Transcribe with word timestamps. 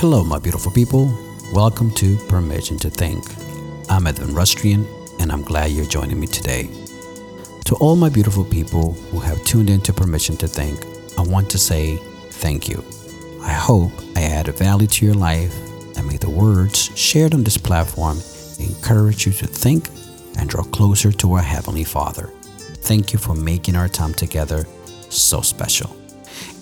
Hello, 0.00 0.24
my 0.24 0.38
beautiful 0.38 0.72
people. 0.72 1.14
Welcome 1.52 1.90
to 1.96 2.16
Permission 2.26 2.78
to 2.78 2.88
Think. 2.88 3.22
I'm 3.90 4.06
Edwin 4.06 4.30
Rustrian, 4.30 4.86
and 5.20 5.30
I'm 5.30 5.42
glad 5.42 5.72
you're 5.72 5.84
joining 5.84 6.18
me 6.18 6.26
today. 6.26 6.70
To 7.66 7.74
all 7.80 7.96
my 7.96 8.08
beautiful 8.08 8.46
people 8.46 8.92
who 8.92 9.18
have 9.18 9.44
tuned 9.44 9.68
in 9.68 9.82
to 9.82 9.92
Permission 9.92 10.38
to 10.38 10.48
Think, 10.48 10.82
I 11.18 11.22
want 11.22 11.50
to 11.50 11.58
say 11.58 11.98
thank 12.30 12.66
you. 12.66 12.82
I 13.42 13.52
hope 13.52 13.92
I 14.16 14.22
added 14.22 14.56
value 14.56 14.86
to 14.86 15.04
your 15.04 15.14
life 15.14 15.54
and 15.98 16.06
may 16.06 16.16
the 16.16 16.30
words 16.30 16.90
shared 16.98 17.34
on 17.34 17.44
this 17.44 17.58
platform 17.58 18.20
encourage 18.58 19.26
you 19.26 19.32
to 19.34 19.46
think 19.46 19.90
and 20.38 20.48
draw 20.48 20.62
closer 20.62 21.12
to 21.12 21.34
our 21.34 21.42
Heavenly 21.42 21.84
Father. 21.84 22.30
Thank 22.88 23.12
you 23.12 23.18
for 23.18 23.34
making 23.34 23.76
our 23.76 23.88
time 23.88 24.14
together 24.14 24.66
so 25.10 25.42
special. 25.42 25.94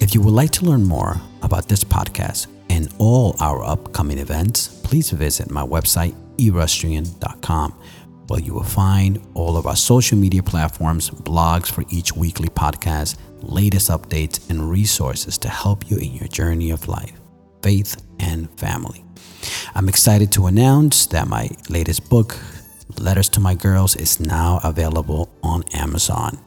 If 0.01 0.13
you 0.13 0.23
would 0.23 0.35
like 0.35 0.51
to 0.55 0.65
learn 0.65 0.85
more 0.85 1.21
about 1.41 1.69
this 1.69 1.85
podcast 1.85 2.49
and 2.71 2.93
all 2.99 3.37
our 3.41 3.63
upcoming 3.65 4.19
events, 4.19 4.69
please 4.85 5.11
visit 5.11 5.51
my 5.51 5.63
website, 5.63 6.15
erustrian.com, 6.39 7.73
where 8.29 8.41
you 8.41 8.55
will 8.55 8.63
find 8.63 9.21
all 9.35 9.57
of 9.57 9.67
our 9.67 9.77
social 9.77 10.19
media 10.19 10.43
platforms, 10.43 11.11
blogs 11.11 11.71
for 11.71 11.85
each 11.91 12.15
weekly 12.15 12.49
podcast, 12.49 13.17
latest 13.43 13.91
updates, 13.91 14.49
and 14.51 14.71
resources 14.71 15.39
to 15.39 15.49
help 15.49 15.91
you 15.91 15.97
in 15.99 16.13
your 16.15 16.29
journey 16.29 16.71
of 16.71 16.89
life, 16.89 17.13
faith, 17.63 18.03
and 18.21 18.51
family. 18.59 19.05
I'm 19.75 19.89
excited 19.89 20.33
to 20.33 20.47
announce 20.47 21.07
that 21.07 21.29
my 21.29 21.51
latest 21.69 22.09
book, 22.11 22.37
Letters 22.99 23.29
to 23.31 23.41
My 23.41 23.55
Girls, 23.55 23.97
is 23.97 24.21
now 24.21 24.61
available 24.65 25.31
on 25.43 25.65
Amazon. 25.75 26.39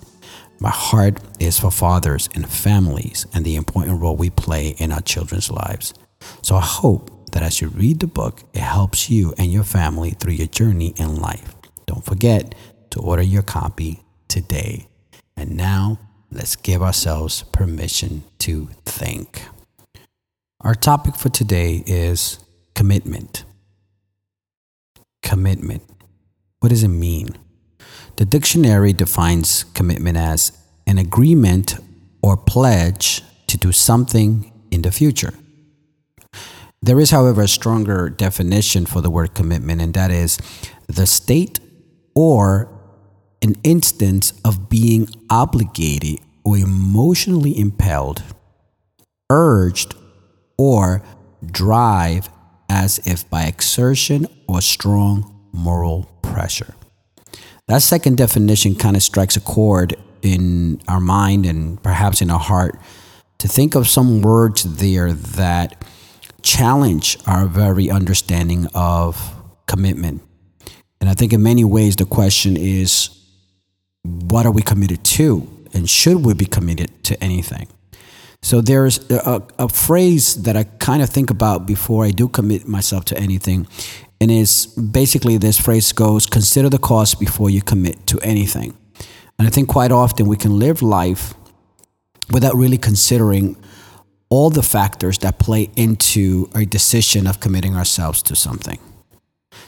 My 0.59 0.69
heart 0.69 1.19
is 1.39 1.59
for 1.59 1.71
fathers 1.71 2.29
and 2.35 2.47
families 2.47 3.25
and 3.33 3.43
the 3.43 3.55
important 3.55 3.99
role 3.99 4.15
we 4.15 4.29
play 4.29 4.75
in 4.77 4.91
our 4.91 5.01
children's 5.01 5.49
lives. 5.49 5.93
So 6.41 6.55
I 6.55 6.61
hope 6.61 7.31
that 7.31 7.43
as 7.43 7.61
you 7.61 7.69
read 7.69 7.99
the 7.99 8.07
book, 8.07 8.41
it 8.53 8.61
helps 8.61 9.09
you 9.09 9.33
and 9.37 9.51
your 9.51 9.63
family 9.63 10.11
through 10.11 10.33
your 10.33 10.47
journey 10.47 10.93
in 10.97 11.15
life. 11.15 11.55
Don't 11.85 12.03
forget 12.05 12.55
to 12.91 12.99
order 12.99 13.21
your 13.21 13.41
copy 13.41 14.01
today. 14.27 14.87
And 15.35 15.55
now, 15.55 15.99
let's 16.31 16.55
give 16.55 16.81
ourselves 16.81 17.43
permission 17.43 18.23
to 18.39 18.69
think. 18.85 19.43
Our 20.61 20.75
topic 20.75 21.15
for 21.15 21.29
today 21.29 21.83
is 21.85 22.39
commitment. 22.75 23.43
Commitment. 25.23 25.83
What 26.59 26.69
does 26.69 26.83
it 26.83 26.89
mean? 26.89 27.29
The 28.17 28.25
dictionary 28.25 28.93
defines 28.93 29.63
commitment 29.63 30.17
as 30.17 30.51
an 30.85 30.97
agreement 30.97 31.77
or 32.21 32.37
pledge 32.37 33.23
to 33.47 33.57
do 33.57 33.71
something 33.71 34.51
in 34.69 34.83
the 34.83 34.91
future. 34.91 35.33
There 36.83 36.99
is, 36.99 37.11
however, 37.11 37.43
a 37.43 37.47
stronger 37.47 38.09
definition 38.09 38.87
for 38.87 39.01
the 39.01 39.11
word 39.11 39.35
commitment, 39.35 39.81
and 39.81 39.93
that 39.93 40.09
is 40.09 40.39
the 40.87 41.05
state 41.05 41.59
or 42.15 42.69
an 43.43 43.55
instance 43.63 44.33
of 44.43 44.67
being 44.67 45.07
obligated 45.29 46.19
or 46.43 46.57
emotionally 46.57 47.57
impelled, 47.57 48.23
urged, 49.29 49.93
or 50.57 51.03
drive 51.45 52.29
as 52.67 52.99
if 53.05 53.29
by 53.29 53.43
exertion 53.43 54.25
or 54.47 54.61
strong 54.61 55.49
moral 55.51 56.03
pressure. 56.23 56.73
That 57.67 57.83
second 57.83 58.17
definition 58.17 58.73
kind 58.75 58.95
of 58.95 59.03
strikes 59.03 59.35
a 59.35 59.41
chord 59.41 59.95
in 60.23 60.81
our 60.87 60.99
mind 60.99 61.45
and 61.45 61.81
perhaps 61.83 62.21
in 62.21 62.31
our 62.31 62.39
heart 62.39 62.79
to 63.37 63.47
think 63.47 63.75
of 63.75 63.87
some 63.87 64.21
words 64.21 64.63
there 64.63 65.13
that 65.13 65.83
challenge 66.41 67.17
our 67.25 67.45
very 67.45 67.89
understanding 67.89 68.67
of 68.73 69.33
commitment. 69.67 70.21
And 70.99 71.09
I 71.09 71.13
think 71.13 71.33
in 71.33 71.41
many 71.41 71.63
ways, 71.63 71.95
the 71.95 72.05
question 72.05 72.57
is 72.57 73.09
what 74.03 74.45
are 74.45 74.51
we 74.51 74.61
committed 74.61 75.03
to? 75.03 75.47
And 75.73 75.89
should 75.89 76.25
we 76.25 76.33
be 76.33 76.45
committed 76.45 77.03
to 77.05 77.23
anything? 77.23 77.67
So 78.41 78.59
there's 78.61 79.09
a, 79.11 79.43
a 79.59 79.69
phrase 79.69 80.43
that 80.43 80.57
I 80.57 80.63
kind 80.63 81.01
of 81.01 81.09
think 81.09 81.29
about 81.29 81.67
before 81.67 82.05
I 82.05 82.11
do 82.11 82.27
commit 82.27 82.67
myself 82.67 83.05
to 83.05 83.17
anything. 83.17 83.67
And 84.19 84.31
it's 84.31 84.65
basically 84.65 85.37
this 85.37 85.59
phrase 85.59 85.91
goes 85.91 86.25
consider 86.25 86.69
the 86.69 86.79
cost 86.79 87.19
before 87.19 87.49
you 87.49 87.61
commit 87.61 88.05
to 88.07 88.19
anything. 88.21 88.75
And 89.37 89.47
I 89.47 89.51
think 89.51 89.69
quite 89.69 89.91
often 89.91 90.27
we 90.27 90.37
can 90.37 90.59
live 90.59 90.81
life 90.81 91.33
without 92.31 92.55
really 92.55 92.77
considering 92.77 93.57
all 94.31 94.49
the 94.49 94.63
factors 94.63 95.19
that 95.19 95.37
play 95.37 95.69
into 95.75 96.49
a 96.55 96.65
decision 96.65 97.27
of 97.27 97.41
committing 97.41 97.75
ourselves 97.75 98.23
to 98.23 98.35
something. 98.35 98.79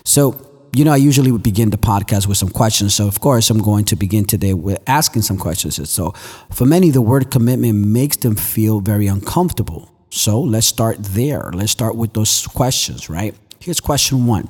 So, 0.06 0.50
you 0.74 0.86
know, 0.86 0.94
I 0.94 0.96
usually 0.96 1.32
would 1.32 1.44
begin 1.44 1.70
the 1.70 1.78
podcast 1.78 2.28
with 2.28 2.38
some 2.38 2.50
questions. 2.50 2.96
So, 2.96 3.06
of 3.06 3.20
course, 3.20 3.50
I'm 3.50 3.62
going 3.62 3.84
to 3.86 3.98
begin 3.98 4.24
today 4.24 4.54
with 4.54 4.82
asking 4.88 5.24
some 5.24 5.38
questions. 5.38 5.90
So, 5.90 6.12
for 6.50 6.66
many, 6.66 6.90
the 6.92 7.02
word 7.02 7.30
commitment 7.30 7.76
makes 7.76 8.16
them 8.18 8.36
feel 8.38 8.80
very 8.80 9.06
uncomfortable. 9.08 9.92
So, 10.10 10.40
let's 10.42 10.66
start 10.66 10.98
there. 11.04 11.52
Let's 11.54 11.74
start 11.74 11.98
with 11.98 12.14
those 12.14 12.48
questions, 12.48 13.10
right? 13.10 13.36
Here's 13.60 13.82
question 13.82 14.26
one 14.26 14.48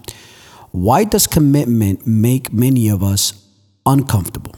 Why 0.71 1.05
does 1.05 1.25
commitment 1.25 2.05
make 2.05 2.53
many 2.53 2.87
of 2.87 3.01
us 3.01 3.33
uncomfortable? 3.83 4.55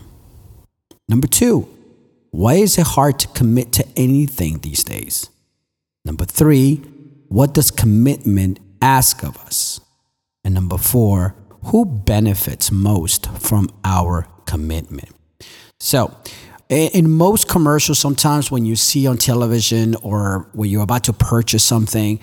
Number 1.07 1.27
two, 1.27 1.69
why 2.31 2.55
is 2.55 2.77
it 2.77 2.87
hard 2.87 3.19
to 3.19 3.27
commit 3.29 3.71
to 3.73 3.85
anything 3.95 4.59
these 4.59 4.83
days? 4.83 5.29
Number 6.05 6.25
three, 6.25 6.75
what 7.27 7.53
does 7.53 7.71
commitment 7.71 8.59
ask 8.81 9.23
of 9.23 9.37
us? 9.37 9.81
And 10.43 10.53
number 10.53 10.77
four, 10.77 11.35
who 11.65 11.85
benefits 11.85 12.71
most 12.71 13.27
from 13.39 13.69
our 13.83 14.27
commitment? 14.45 15.09
So, 15.79 16.15
in 16.69 17.09
most 17.11 17.47
commercials, 17.47 17.99
sometimes 17.99 18.49
when 18.49 18.65
you 18.65 18.75
see 18.75 19.05
on 19.07 19.17
television 19.17 19.95
or 20.01 20.49
when 20.53 20.69
you're 20.69 20.83
about 20.83 21.03
to 21.05 21.13
purchase 21.13 21.63
something, 21.63 22.19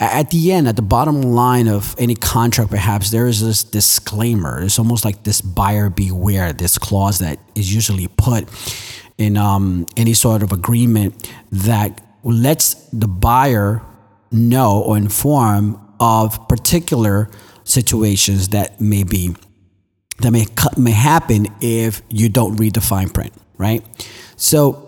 at 0.00 0.30
the 0.30 0.52
end, 0.52 0.68
at 0.68 0.76
the 0.76 0.82
bottom 0.82 1.22
line 1.22 1.68
of 1.68 1.94
any 1.98 2.14
contract, 2.14 2.70
perhaps 2.70 3.10
there 3.10 3.26
is 3.26 3.42
this 3.42 3.64
disclaimer. 3.64 4.62
It's 4.62 4.78
almost 4.78 5.04
like 5.04 5.22
this 5.22 5.40
buyer 5.40 5.88
beware, 5.88 6.52
this 6.52 6.76
clause 6.76 7.20
that 7.20 7.38
is 7.54 7.74
usually 7.74 8.08
put 8.08 8.48
in 9.16 9.38
um, 9.38 9.86
any 9.96 10.12
sort 10.12 10.42
of 10.42 10.52
agreement 10.52 11.30
that 11.50 12.02
lets 12.22 12.74
the 12.90 13.08
buyer 13.08 13.82
know 14.30 14.82
or 14.82 14.96
inform 14.96 15.80
of 16.00 16.48
particular 16.48 17.30
situations 17.64 18.48
that 18.48 18.80
may 18.80 19.02
be 19.02 19.34
that 20.18 20.30
may 20.30 20.46
may 20.76 20.92
happen 20.92 21.46
if 21.60 22.00
you 22.08 22.28
don't 22.28 22.56
read 22.56 22.74
the 22.74 22.80
fine 22.80 23.08
print, 23.08 23.34
right? 23.58 23.84
So 24.36 24.86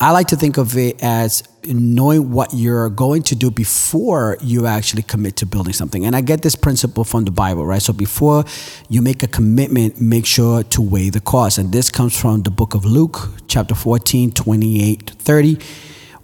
I 0.00 0.12
like 0.12 0.28
to 0.28 0.36
think 0.36 0.58
of 0.58 0.76
it 0.76 1.02
as 1.02 1.42
knowing 1.64 2.30
what 2.30 2.54
you're 2.54 2.88
going 2.88 3.22
to 3.24 3.34
do 3.34 3.50
before 3.50 4.38
you 4.40 4.66
actually 4.66 5.02
commit 5.02 5.36
to 5.36 5.46
building 5.46 5.72
something. 5.72 6.04
And 6.06 6.14
I 6.14 6.20
get 6.20 6.42
this 6.42 6.54
principle 6.54 7.02
from 7.02 7.24
the 7.24 7.32
Bible, 7.32 7.66
right? 7.66 7.82
So 7.82 7.92
before 7.92 8.44
you 8.88 9.02
make 9.02 9.24
a 9.24 9.26
commitment, 9.26 10.00
make 10.00 10.24
sure 10.24 10.62
to 10.62 10.82
weigh 10.82 11.10
the 11.10 11.20
cost. 11.20 11.58
And 11.58 11.72
this 11.72 11.90
comes 11.90 12.18
from 12.18 12.42
the 12.42 12.50
book 12.50 12.74
of 12.74 12.84
Luke, 12.84 13.30
chapter 13.48 13.74
14, 13.74 14.30
28, 14.30 15.10
30, 15.10 15.58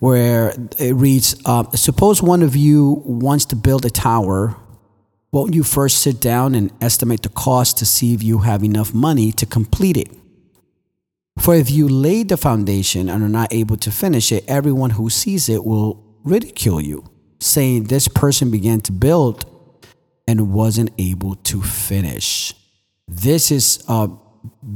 where 0.04 0.54
it 0.78 0.94
reads 0.94 1.34
uh, 1.47 1.65
Suppose 1.70 2.22
one 2.22 2.42
of 2.42 2.54
you 2.54 3.03
wants 3.06 3.47
to 3.47 3.56
build 3.56 3.87
a 3.87 3.91
tower. 3.91 4.54
Won't 5.32 5.54
you 5.54 5.65
first 5.65 6.03
sit 6.03 6.20
down 6.20 6.54
and 6.54 6.70
estimate 6.78 7.22
the 7.22 7.31
cost 7.31 7.78
to 7.78 7.87
see 7.87 8.12
if 8.12 8.22
you 8.22 8.41
have 8.41 8.62
enough 8.62 8.92
money 8.92 9.32
to 9.32 9.47
complete 9.47 9.97
it? 9.97 10.10
For 11.38 11.54
if 11.54 11.70
you 11.70 11.88
lay 11.88 12.22
the 12.22 12.37
foundation 12.37 13.09
and 13.09 13.25
are 13.25 13.31
not 13.31 13.50
able 13.50 13.78
to 13.78 13.91
finish 13.91 14.31
it, 14.31 14.44
everyone 14.47 14.91
who 14.91 15.09
sees 15.09 15.48
it 15.48 15.65
will 15.65 16.04
ridicule 16.22 16.82
you, 16.82 17.04
saying, 17.41 17.84
This 17.84 18.07
person 18.07 18.50
began 18.50 18.83
to 18.83 18.92
build 18.92 19.47
and 20.28 20.53
wasn't 20.53 20.91
able 20.98 21.36
to 21.36 21.62
finish. 21.62 22.53
This 23.09 23.50
is 23.50 23.83
uh, 23.89 24.09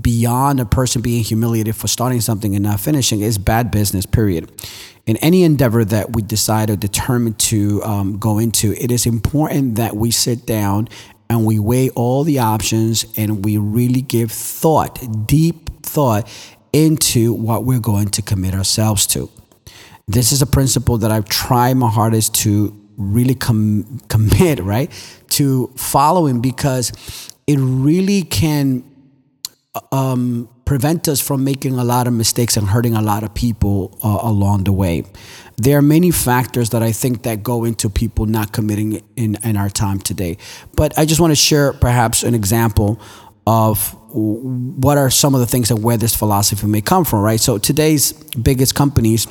beyond 0.00 0.60
a 0.60 0.64
person 0.64 1.02
being 1.02 1.22
humiliated 1.22 1.76
for 1.76 1.88
starting 1.88 2.20
something 2.20 2.54
and 2.54 2.64
not 2.64 2.80
finishing. 2.80 3.20
is 3.20 3.38
bad 3.38 3.70
business, 3.70 4.06
period. 4.06 4.50
In 5.06 5.16
any 5.18 5.42
endeavor 5.42 5.84
that 5.84 6.14
we 6.14 6.22
decide 6.22 6.70
or 6.70 6.76
determine 6.76 7.34
to 7.34 7.82
um, 7.82 8.18
go 8.18 8.38
into, 8.38 8.74
it 8.74 8.90
is 8.90 9.06
important 9.06 9.76
that 9.76 9.96
we 9.96 10.10
sit 10.10 10.46
down 10.46 10.88
and 11.30 11.44
we 11.44 11.58
weigh 11.58 11.90
all 11.90 12.24
the 12.24 12.38
options 12.38 13.04
and 13.16 13.44
we 13.44 13.58
really 13.58 14.02
give 14.02 14.30
thought, 14.30 15.26
deep 15.26 15.82
thought 15.82 16.28
into 16.72 17.32
what 17.32 17.64
we're 17.64 17.80
going 17.80 18.08
to 18.08 18.22
commit 18.22 18.54
ourselves 18.54 19.06
to. 19.08 19.30
This 20.06 20.32
is 20.32 20.42
a 20.42 20.46
principle 20.46 20.98
that 20.98 21.10
I've 21.10 21.28
tried 21.28 21.74
my 21.74 21.90
hardest 21.90 22.34
to 22.36 22.74
really 22.96 23.34
com- 23.34 24.00
commit, 24.08 24.58
right, 24.62 24.90
to 25.30 25.72
following 25.76 26.40
because 26.40 26.92
it 27.46 27.58
really 27.58 28.22
can 28.22 28.84
um, 29.92 30.48
prevent 30.64 31.08
us 31.08 31.20
from 31.20 31.44
making 31.44 31.78
a 31.78 31.84
lot 31.84 32.06
of 32.06 32.12
mistakes 32.12 32.56
and 32.56 32.68
hurting 32.68 32.94
a 32.94 33.02
lot 33.02 33.22
of 33.22 33.34
people 33.34 33.98
uh, 34.02 34.18
along 34.22 34.64
the 34.64 34.72
way. 34.72 35.02
There 35.56 35.78
are 35.78 35.82
many 35.82 36.10
factors 36.10 36.70
that 36.70 36.82
I 36.82 36.92
think 36.92 37.22
that 37.22 37.42
go 37.42 37.64
into 37.64 37.88
people 37.88 38.26
not 38.26 38.52
committing 38.52 39.02
in, 39.16 39.38
in 39.42 39.56
our 39.56 39.70
time 39.70 39.98
today. 39.98 40.36
But 40.76 40.96
I 40.98 41.04
just 41.04 41.20
want 41.20 41.30
to 41.30 41.36
share 41.36 41.72
perhaps 41.72 42.22
an 42.22 42.34
example 42.34 43.00
of 43.46 43.94
what 44.10 44.98
are 44.98 45.10
some 45.10 45.34
of 45.34 45.40
the 45.40 45.46
things 45.46 45.70
and 45.70 45.82
where 45.82 45.96
this 45.96 46.14
philosophy 46.14 46.66
may 46.66 46.82
come 46.82 47.04
from, 47.04 47.20
right? 47.20 47.40
So 47.40 47.56
today's 47.58 48.12
biggest 48.12 48.74
companies 48.74 49.26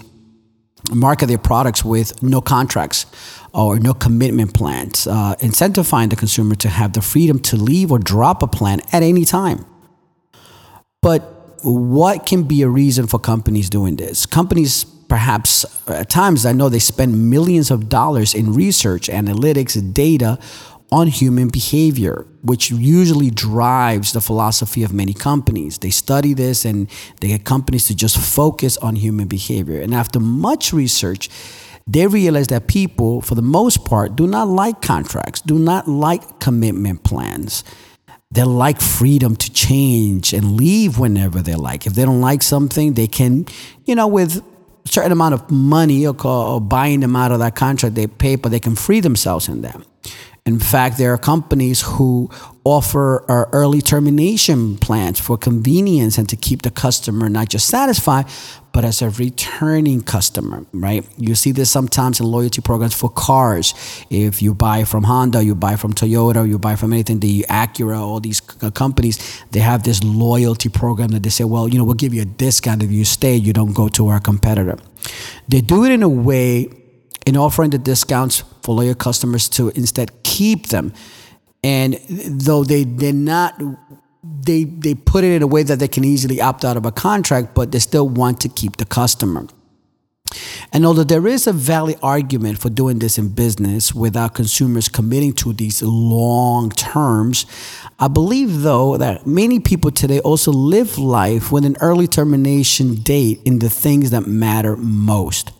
market 0.92 1.28
their 1.28 1.38
products 1.38 1.84
with 1.86 2.22
no 2.24 2.42
contracts 2.42 3.06
or 3.54 3.80
no 3.80 3.94
commitment 3.94 4.54
plans, 4.54 5.08
uh, 5.08 5.36
incentivizing 5.40 6.10
the 6.10 6.16
consumer 6.16 6.56
to 6.56 6.70
have 6.70 6.94
the 6.94 7.02
freedom 7.02 7.40
to 7.40 7.56
leave 7.58 7.92
or 7.92 8.00
drop 8.00 8.44
a 8.44 8.48
plan 8.48 8.82
at 8.92 9.04
any 9.04 9.26
time. 9.26 9.66
But 11.02 11.22
what 11.64 12.26
can 12.26 12.44
be 12.44 12.62
a 12.62 12.70
reason 12.70 13.08
for 13.08 13.20
companies 13.20 13.70
doing 13.70 13.96
this? 13.96 14.26
Companies, 14.26 14.84
perhaps 14.84 15.66
uh, 15.88 15.94
at 15.94 16.10
times, 16.10 16.46
I 16.46 16.52
know 16.52 16.70
they 16.70 16.80
spend 16.80 17.30
millions 17.30 17.72
of 17.72 17.90
dollars 17.90 18.34
in 18.34 18.54
research, 18.54 19.08
analytics, 19.08 19.94
data 19.94 20.40
on 20.92 21.08
human 21.08 21.50
behavior, 21.50 22.26
which 22.42 22.72
usually 22.72 23.30
drives 23.30 24.14
the 24.14 24.22
philosophy 24.22 24.84
of 24.84 24.94
many 24.94 25.14
companies. 25.14 25.80
They 25.80 25.90
study 25.90 26.34
this 26.34 26.64
and 26.64 26.90
they 27.20 27.28
get 27.28 27.44
companies 27.44 27.88
to 27.88 27.96
just 27.96 28.18
focus 28.18 28.78
on 28.78 28.96
human 28.96 29.28
behavior. 29.28 29.82
And 29.82 29.94
after 29.94 30.20
much 30.20 30.72
research, 30.72 31.30
they 31.86 32.08
realize 32.08 32.48
that 32.48 32.68
people, 32.68 33.22
for 33.22 33.36
the 33.36 33.42
most 33.42 33.86
part, 33.86 34.16
do 34.16 34.28
not 34.28 34.48
like 34.48 34.82
contracts, 34.82 35.42
do 35.42 35.60
not 35.60 35.88
like 35.88 36.40
commitment 36.40 37.04
plans. 37.04 37.64
They 38.32 38.44
like 38.44 38.82
freedom 38.82 39.36
to 39.36 39.52
change 39.52 40.34
and 40.34 40.58
leave 40.58 41.00
whenever 41.00 41.42
they 41.42 41.56
like. 41.56 41.88
If 41.88 41.94
they 41.94 42.04
don't 42.04 42.22
like 42.22 42.44
something, 42.44 42.94
they 42.94 43.08
can, 43.08 43.46
you 43.86 43.96
know, 43.96 44.08
with 44.08 44.38
a 44.38 44.90
certain 44.90 45.12
amount 45.12 45.34
of 45.34 45.50
money 45.50 46.06
or, 46.06 46.16
or 46.26 46.60
buying 46.60 47.00
them 47.00 47.16
out 47.16 47.32
of 47.32 47.40
that 47.40 47.56
contract 47.56 47.96
they 47.96 48.08
pay, 48.08 48.36
but 48.36 48.50
they 48.50 48.60
can 48.60 48.76
free 48.76 49.00
themselves 49.00 49.48
in 49.48 49.62
them. 49.62 49.86
In 50.46 50.60
fact, 50.60 50.98
there 50.98 51.14
are 51.14 51.18
companies 51.18 51.82
who 51.82 52.30
offer 52.68 53.24
early 53.54 53.82
termination 53.82 54.78
plans 54.78 55.20
for 55.20 55.38
convenience 55.38 56.18
and 56.18 56.28
to 56.30 56.36
keep 56.36 56.62
the 56.64 56.72
customer 56.72 57.30
not 57.30 57.50
just 57.50 57.68
satisfied, 57.68 58.26
but 58.74 58.86
as 58.86 59.02
a 59.02 59.10
returning 59.10 60.02
customer, 60.02 60.66
right? 60.72 61.04
You 61.18 61.34
see 61.34 61.52
this 61.52 61.72
sometimes 61.72 62.20
in 62.20 62.28
loyalty 62.28 62.62
programs 62.62 62.94
for 62.94 63.10
cars. 63.10 63.74
If 64.10 64.42
you 64.42 64.54
buy 64.54 64.84
from 64.84 65.04
Honda, 65.06 65.44
you 65.44 65.56
buy 65.56 65.78
from 65.78 65.94
Toyota, 65.94 66.48
you 66.48 66.60
buy 66.60 66.76
from 66.76 66.94
anything, 66.94 67.20
the 67.20 67.46
Acura, 67.50 68.00
all 68.00 68.20
these 68.20 68.42
uh, 68.62 68.70
companies, 68.70 69.44
they 69.52 69.62
have 69.62 69.82
this 69.82 70.04
loyalty 70.04 70.70
program 70.70 71.10
that 71.10 71.24
they 71.24 71.32
say, 71.32 71.44
well, 71.44 71.68
you 71.68 71.78
know, 71.80 71.84
we'll 71.84 71.96
give 71.96 72.14
you 72.14 72.22
a 72.22 72.26
discount 72.26 72.84
if 72.84 72.92
you 72.92 73.04
stay, 73.04 73.36
you 73.36 73.52
don't 73.52 73.74
go 73.74 73.88
to 73.88 74.10
our 74.10 74.20
competitor. 74.20 74.78
They 75.48 75.62
do 75.62 75.84
it 75.86 75.92
in 75.92 76.04
a 76.04 76.10
way 76.10 76.68
in 77.26 77.36
offering 77.36 77.72
the 77.72 77.78
discounts 77.78 78.44
for 78.62 78.76
loyal 78.76 78.96
customers 78.96 79.50
to 79.50 79.70
instead 79.70 80.24
keep 80.24 80.68
them. 80.68 80.94
And 81.64 82.00
though 82.10 82.64
they 82.64 82.84
they're 82.84 83.14
not 83.14 83.60
they 84.24 84.64
they 84.64 84.96
put 84.96 85.24
it 85.24 85.34
in 85.36 85.42
a 85.42 85.48
way 85.48 85.64
that 85.64 85.80
they 85.80 85.88
can 85.88 86.04
easily 86.04 86.42
opt 86.42 86.64
out 86.64 86.78
of 86.78 86.86
a 86.86 86.92
contract, 86.92 87.54
but 87.54 87.72
they 87.72 87.80
still 87.80 88.08
want 88.08 88.40
to 88.42 88.50
keep 88.50 88.78
the 88.78 88.86
customer. 88.86 89.48
And 90.74 90.86
although 90.86 91.04
there 91.04 91.28
is 91.28 91.48
a 91.48 91.54
valid 91.54 91.98
argument 92.04 92.60
for 92.60 92.70
doing 92.70 93.00
this 93.00 93.18
in 93.18 93.30
business 93.30 93.94
without 93.94 94.34
consumers 94.34 94.90
committing 94.90 95.34
to 95.34 95.54
these 95.54 95.82
long 95.82 96.70
terms, 96.72 97.46
I 98.00 98.08
believe 98.10 98.62
though 98.62 98.98
that 98.98 99.26
many 99.26 99.60
people 99.60 99.92
today 99.92 100.20
also 100.20 100.52
live 100.52 100.98
life 100.98 101.52
with 101.52 101.66
an 101.66 101.78
early 101.80 102.08
termination 102.08 102.96
date 102.96 103.42
in 103.46 103.60
the 103.60 103.70
things 103.70 104.12
that 104.12 104.28
matter 104.28 104.76
most. 104.76 105.52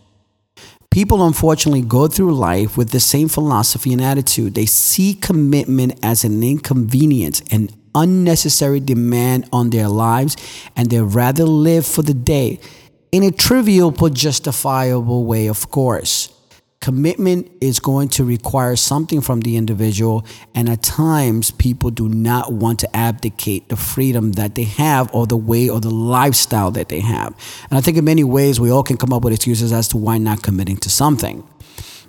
People 0.98 1.28
unfortunately 1.28 1.84
go 1.84 2.08
through 2.08 2.34
life 2.34 2.76
with 2.76 2.90
the 2.90 3.00
same 3.00 3.28
philosophy 3.28 3.94
and 3.94 4.02
attitude. 4.02 4.56
They 4.56 4.66
see 4.66 5.14
commitment 5.14 6.00
as 6.02 6.24
an 6.24 6.42
inconvenience, 6.42 7.40
an 7.52 7.70
unnecessary 7.94 8.80
demand 8.80 9.48
on 9.54 9.70
their 9.70 9.90
lives, 9.90 10.36
and 10.76 10.90
they 10.90 11.00
rather 11.00 11.44
live 11.44 11.86
for 11.86 12.02
the 12.02 12.16
day 12.16 12.60
in 13.12 13.22
a 13.22 13.30
trivial 13.30 13.92
but 13.92 14.16
justifiable 14.16 15.24
way, 15.26 15.46
of 15.46 15.70
course. 15.70 16.34
Commitment 16.80 17.52
is 17.60 17.80
going 17.80 18.08
to 18.10 18.24
require 18.24 18.76
something 18.76 19.20
from 19.20 19.42
the 19.42 19.58
individual, 19.58 20.26
and 20.54 20.70
at 20.70 20.84
times, 20.84 21.50
people 21.52 21.90
do 21.90 22.08
not 22.08 22.54
want 22.54 22.80
to 22.80 22.96
abdicate 22.96 23.68
the 23.70 23.76
freedom 23.76 24.34
that 24.34 24.56
they 24.56 24.64
have, 24.64 25.14
or 25.14 25.26
the 25.26 25.36
way, 25.36 25.70
or 25.70 25.80
the 25.80 25.90
lifestyle 25.90 26.70
that 26.72 26.90
they 26.90 27.00
have. 27.00 27.36
And 27.70 27.78
I 27.78 27.82
think 27.82 27.98
in 27.98 28.06
many 28.06 28.24
ways, 28.24 28.60
we 28.60 28.70
all 28.70 28.84
can 28.84 28.96
come 28.96 29.12
up 29.12 29.24
with 29.24 29.34
excuses 29.34 29.74
as 29.74 29.88
to 29.90 29.98
why 29.98 30.18
not 30.20 30.44
committing 30.44 30.78
to 30.78 30.90
something. 30.90 31.44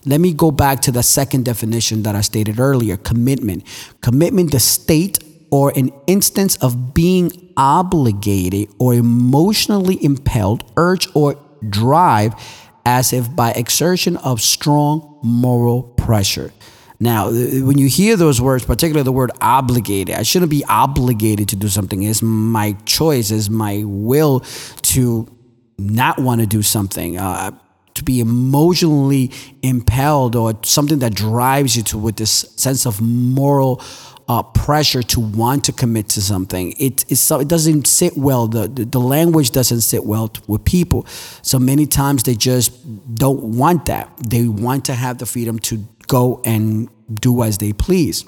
Let 0.05 0.21
me 0.21 0.33
go 0.33 0.51
back 0.51 0.81
to 0.83 0.93
the 0.93 1.03
second 1.03 1.45
definition 1.45 2.03
that 2.05 2.15
I 2.15 2.21
stated 2.21 2.61
earlier 2.61 2.97
commitment. 2.97 3.65
Commitment, 4.01 4.53
the 4.53 4.61
state 4.61 5.19
or 5.51 5.73
an 5.77 5.91
instance 6.07 6.57
of 6.57 6.95
being 6.95 7.53
obligated 7.57 8.69
or 8.79 8.95
emotionally 8.95 10.03
impelled, 10.05 10.71
urge, 10.77 11.09
or 11.15 11.37
drive 11.69 12.35
as 12.89 13.13
if 13.13 13.35
by 13.37 13.51
exertion 13.51 14.17
of 14.17 14.41
strong 14.41 15.19
moral 15.23 15.83
pressure. 15.83 16.51
Now, 16.99 17.31
when 17.31 17.77
you 17.77 17.87
hear 17.87 18.17
those 18.17 18.41
words, 18.41 18.65
particularly 18.65 19.05
the 19.05 19.13
word 19.13 19.31
obligated, 19.41 20.17
I 20.17 20.23
shouldn't 20.23 20.51
be 20.51 20.65
obligated 20.65 21.51
to 21.51 21.57
do 21.57 21.69
something. 21.69 22.03
It's 22.03 22.23
my 22.23 22.73
choice, 22.87 23.31
it's 23.31 23.51
my 23.51 23.85
will 23.85 24.41
to 24.95 25.29
not 25.77 26.19
want 26.19 26.41
to 26.41 26.47
do 26.47 26.63
something. 26.63 27.19
Uh, 27.19 27.51
to 27.95 28.05
be 28.05 28.21
emotionally 28.21 29.33
impelled 29.61 30.37
or 30.37 30.57
something 30.63 31.01
that 31.01 31.13
drives 31.15 31.77
you 31.77 31.83
to 31.83 31.99
with 31.99 32.15
this 32.17 32.31
sense 32.57 32.87
of 32.87 33.01
moral 33.01 33.83
uh, 34.29 34.43
pressure 34.43 35.03
to 35.03 35.21
want 35.21 35.65
to 35.65 35.73
commit 35.73 36.09
to 36.11 36.21
something. 36.21 36.75
It, 36.79 37.05
it 37.11 37.49
doesn't 37.49 37.87
sit 37.87 38.17
well. 38.17 38.47
The, 38.47 38.69
the, 38.69 38.85
the 38.85 39.01
language 39.01 39.53
doesn't 39.53 39.81
sit 39.81 40.05
well 40.05 40.31
with 40.47 40.65
people. 40.65 41.07
So 41.43 41.59
many 41.59 41.87
times 41.87 42.25
they 42.25 42.35
just 42.35 42.73
don't 43.15 43.57
want 43.57 43.87
that. 43.87 44.15
They 44.19 44.47
want 44.47 44.85
to 44.87 44.95
have 44.95 45.19
the 45.19 45.27
freedom 45.27 45.59
to 45.61 45.85
go 46.07 46.43
and 46.45 46.89
do 47.13 47.43
as 47.43 47.59
they 47.59 47.73
please. 47.73 48.25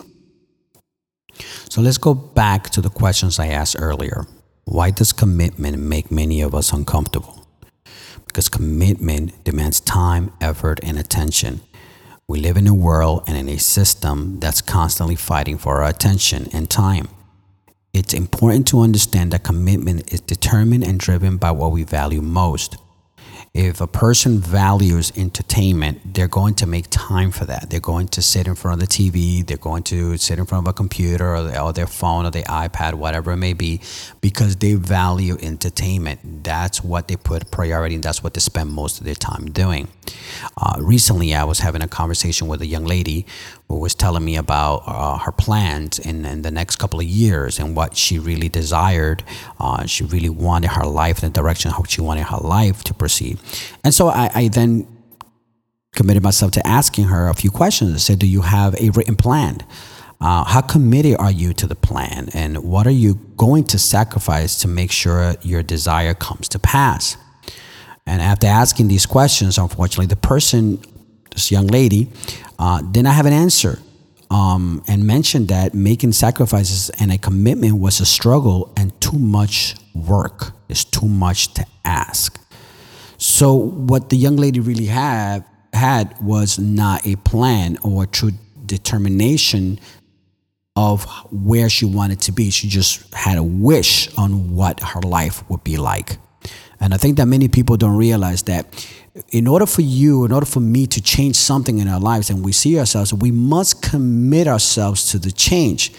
So 1.68 1.80
let's 1.80 1.98
go 1.98 2.14
back 2.14 2.70
to 2.70 2.80
the 2.80 2.90
questions 2.90 3.38
I 3.38 3.48
asked 3.48 3.76
earlier. 3.78 4.26
Why 4.64 4.90
does 4.90 5.12
commitment 5.12 5.78
make 5.78 6.10
many 6.10 6.40
of 6.40 6.54
us 6.54 6.72
uncomfortable? 6.72 7.46
Because 8.26 8.48
commitment 8.48 9.42
demands 9.44 9.80
time, 9.80 10.32
effort, 10.40 10.80
and 10.82 10.98
attention. 10.98 11.60
We 12.30 12.38
live 12.38 12.56
in 12.56 12.68
a 12.68 12.74
world 12.74 13.24
and 13.26 13.36
in 13.36 13.48
a 13.48 13.58
system 13.58 14.38
that's 14.38 14.60
constantly 14.60 15.16
fighting 15.16 15.58
for 15.58 15.82
our 15.82 15.90
attention 15.90 16.48
and 16.52 16.70
time. 16.70 17.08
It's 17.92 18.14
important 18.14 18.68
to 18.68 18.82
understand 18.82 19.32
that 19.32 19.42
commitment 19.42 20.12
is 20.12 20.20
determined 20.20 20.84
and 20.84 21.00
driven 21.00 21.38
by 21.38 21.50
what 21.50 21.72
we 21.72 21.82
value 21.82 22.20
most 22.22 22.76
if 23.52 23.80
a 23.80 23.86
person 23.86 24.38
values 24.38 25.12
entertainment, 25.16 26.14
they're 26.14 26.28
going 26.28 26.54
to 26.54 26.66
make 26.66 26.86
time 26.88 27.32
for 27.32 27.44
that. 27.46 27.68
They're 27.68 27.80
going 27.80 28.06
to 28.08 28.22
sit 28.22 28.46
in 28.46 28.54
front 28.54 28.80
of 28.80 28.88
the 28.88 28.94
TV, 28.94 29.44
they're 29.44 29.56
going 29.56 29.82
to 29.84 30.16
sit 30.18 30.38
in 30.38 30.46
front 30.46 30.66
of 30.66 30.70
a 30.70 30.72
computer 30.72 31.36
or, 31.36 31.72
their 31.72 31.88
phone 31.88 32.26
or 32.26 32.30
their 32.30 32.44
iPad, 32.44 32.94
whatever 32.94 33.32
it 33.32 33.38
may 33.38 33.52
be, 33.52 33.80
because 34.20 34.54
they 34.56 34.74
value 34.74 35.36
entertainment. 35.42 36.44
That's 36.44 36.84
what 36.84 37.08
they 37.08 37.16
put 37.16 37.50
priority 37.50 37.96
and 37.96 38.04
that's 38.04 38.22
what 38.22 38.34
they 38.34 38.40
spend 38.40 38.70
most 38.70 38.98
of 39.00 39.04
their 39.04 39.16
time 39.16 39.50
doing. 39.50 39.88
Uh, 40.56 40.76
recently, 40.80 41.34
I 41.34 41.44
was 41.44 41.60
having 41.60 41.82
a 41.82 41.88
conversation 41.88 42.48
with 42.48 42.60
a 42.62 42.66
young 42.66 42.84
lady 42.84 43.26
who 43.68 43.78
was 43.78 43.94
telling 43.94 44.24
me 44.24 44.36
about 44.36 44.82
uh, 44.86 45.18
her 45.18 45.32
plans 45.32 45.98
in, 45.98 46.24
in, 46.24 46.42
the 46.42 46.50
next 46.50 46.76
couple 46.76 47.00
of 47.00 47.06
years 47.06 47.58
and 47.58 47.76
what 47.76 47.96
she 47.96 48.18
really 48.18 48.48
desired. 48.48 49.22
Uh, 49.58 49.86
she 49.86 50.04
really 50.04 50.28
wanted 50.28 50.70
her 50.70 50.86
life 50.86 51.22
in 51.22 51.32
the 51.32 51.40
direction 51.40 51.70
how 51.70 51.84
she 51.84 52.00
wanted 52.00 52.24
her 52.24 52.38
life 52.38 52.82
to 52.84 52.94
proceed. 52.94 53.38
And 53.84 53.94
so 53.94 54.08
I, 54.08 54.30
I 54.34 54.48
then 54.48 54.86
committed 55.92 56.22
myself 56.22 56.52
to 56.52 56.66
asking 56.66 57.04
her 57.04 57.28
a 57.28 57.34
few 57.34 57.50
questions. 57.50 57.94
I 57.94 57.98
said, 57.98 58.18
Do 58.18 58.26
you 58.26 58.42
have 58.42 58.74
a 58.80 58.90
written 58.90 59.16
plan? 59.16 59.58
Uh, 60.20 60.44
how 60.44 60.60
committed 60.60 61.16
are 61.18 61.30
you 61.30 61.54
to 61.54 61.66
the 61.66 61.74
plan? 61.74 62.28
And 62.34 62.58
what 62.62 62.86
are 62.86 62.92
you 62.92 63.14
going 63.36 63.64
to 63.64 63.78
sacrifice 63.78 64.58
to 64.60 64.68
make 64.68 64.92
sure 64.92 65.34
your 65.42 65.62
desire 65.62 66.12
comes 66.12 66.48
to 66.50 66.58
pass? 66.58 67.16
And 68.10 68.20
after 68.20 68.48
asking 68.48 68.88
these 68.88 69.06
questions, 69.06 69.56
unfortunately, 69.56 70.06
the 70.06 70.16
person, 70.16 70.80
this 71.30 71.52
young 71.52 71.68
lady, 71.68 72.10
uh, 72.58 72.82
did 72.82 73.04
not 73.04 73.14
have 73.14 73.24
an 73.24 73.32
answer 73.32 73.78
um, 74.32 74.82
and 74.88 75.06
mentioned 75.06 75.46
that 75.48 75.74
making 75.74 76.10
sacrifices 76.10 76.90
and 76.98 77.12
a 77.12 77.18
commitment 77.18 77.78
was 77.78 78.00
a 78.00 78.04
struggle 78.04 78.72
and 78.76 79.00
too 79.00 79.16
much 79.16 79.76
work. 79.94 80.50
It's 80.68 80.82
too 80.82 81.06
much 81.06 81.54
to 81.54 81.64
ask. 81.84 82.36
So 83.16 83.54
what 83.54 84.10
the 84.10 84.16
young 84.16 84.34
lady 84.34 84.58
really 84.58 84.86
had 84.86 85.44
had 85.72 86.20
was 86.20 86.58
not 86.58 87.06
a 87.06 87.14
plan 87.14 87.78
or 87.84 88.02
a 88.02 88.06
true 88.08 88.32
determination 88.66 89.78
of 90.74 91.04
where 91.30 91.70
she 91.70 91.84
wanted 91.84 92.18
to 92.22 92.32
be. 92.32 92.50
She 92.50 92.66
just 92.66 93.14
had 93.14 93.38
a 93.38 93.44
wish 93.44 94.12
on 94.16 94.56
what 94.56 94.80
her 94.82 95.00
life 95.00 95.48
would 95.48 95.62
be 95.62 95.76
like. 95.76 96.18
And 96.80 96.94
I 96.94 96.96
think 96.96 97.18
that 97.18 97.26
many 97.26 97.48
people 97.48 97.76
don't 97.76 97.96
realize 97.96 98.42
that 98.44 98.88
in 99.28 99.46
order 99.46 99.66
for 99.66 99.82
you, 99.82 100.24
in 100.24 100.32
order 100.32 100.46
for 100.46 100.60
me 100.60 100.86
to 100.86 101.00
change 101.00 101.36
something 101.36 101.78
in 101.78 101.88
our 101.88 102.00
lives 102.00 102.30
and 102.30 102.44
we 102.44 102.52
see 102.52 102.78
ourselves, 102.78 103.12
we 103.12 103.30
must 103.30 103.82
commit 103.82 104.48
ourselves 104.48 105.10
to 105.10 105.18
the 105.18 105.30
change. 105.30 105.92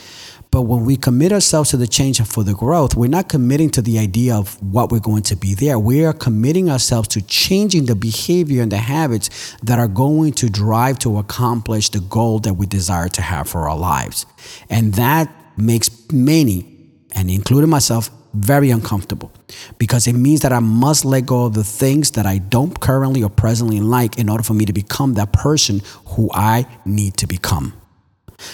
But 0.50 0.64
when 0.64 0.84
we 0.84 0.98
commit 0.98 1.32
ourselves 1.32 1.70
to 1.70 1.78
the 1.78 1.88
change 1.88 2.20
and 2.20 2.28
for 2.28 2.44
the 2.44 2.54
growth, 2.54 2.96
we're 2.96 3.10
not 3.10 3.30
committing 3.30 3.70
to 3.70 3.82
the 3.82 3.98
idea 4.00 4.36
of 4.36 4.62
what 4.62 4.92
we're 4.92 5.00
going 5.00 5.24
to 5.24 5.36
be 5.38 5.54
there. 5.54 5.80
We 5.80 6.04
are 6.04 6.12
committing 6.12 6.70
ourselves 6.70 7.08
to 7.10 7.22
changing 7.22 7.86
the 7.86 7.96
behavior 7.96 8.62
and 8.62 8.70
the 8.72 8.78
habits 8.78 9.56
that 9.64 9.80
are 9.80 9.88
going 9.88 10.34
to 10.34 10.50
drive 10.50 11.00
to 11.00 11.20
accomplish 11.20 11.90
the 11.90 12.02
goal 12.02 12.40
that 12.40 12.56
we 12.56 12.66
desire 12.66 13.08
to 13.10 13.22
have 13.22 13.48
for 13.48 13.70
our 13.70 13.78
lives. 13.78 14.26
And 14.70 14.96
that 14.96 15.34
makes 15.56 15.90
many, 16.12 16.92
and 17.14 17.30
including 17.30 17.70
myself, 17.70 18.10
very 18.34 18.70
uncomfortable 18.72 19.32
because 19.78 20.08
it 20.08 20.14
means 20.14 20.42
that 20.42 20.54
I 20.54 20.60
must 20.60 21.06
let 21.06 21.26
go 21.26 21.46
of 21.46 21.54
the 21.54 21.64
things 21.64 22.12
that 22.12 22.26
I 22.26 22.38
don't 22.38 22.80
currently 22.80 23.24
or 23.24 23.30
presently 23.30 23.80
like 23.80 24.18
in 24.18 24.30
order 24.30 24.44
for 24.44 24.54
me 24.54 24.66
to 24.66 24.74
become 24.74 25.16
that 25.16 25.34
person 25.34 25.82
who 26.06 26.30
I 26.34 26.66
need 26.86 27.18
to 27.18 27.28
become. 27.28 27.74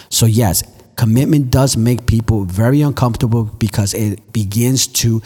So, 0.10 0.26
yes, 0.26 0.64
commitment 0.96 1.52
does 1.52 1.78
make 1.78 2.08
people 2.08 2.44
very 2.44 2.82
uncomfortable 2.82 3.44
because 3.44 3.94
it 3.94 4.34
begins 4.34 4.88
to 4.88 5.22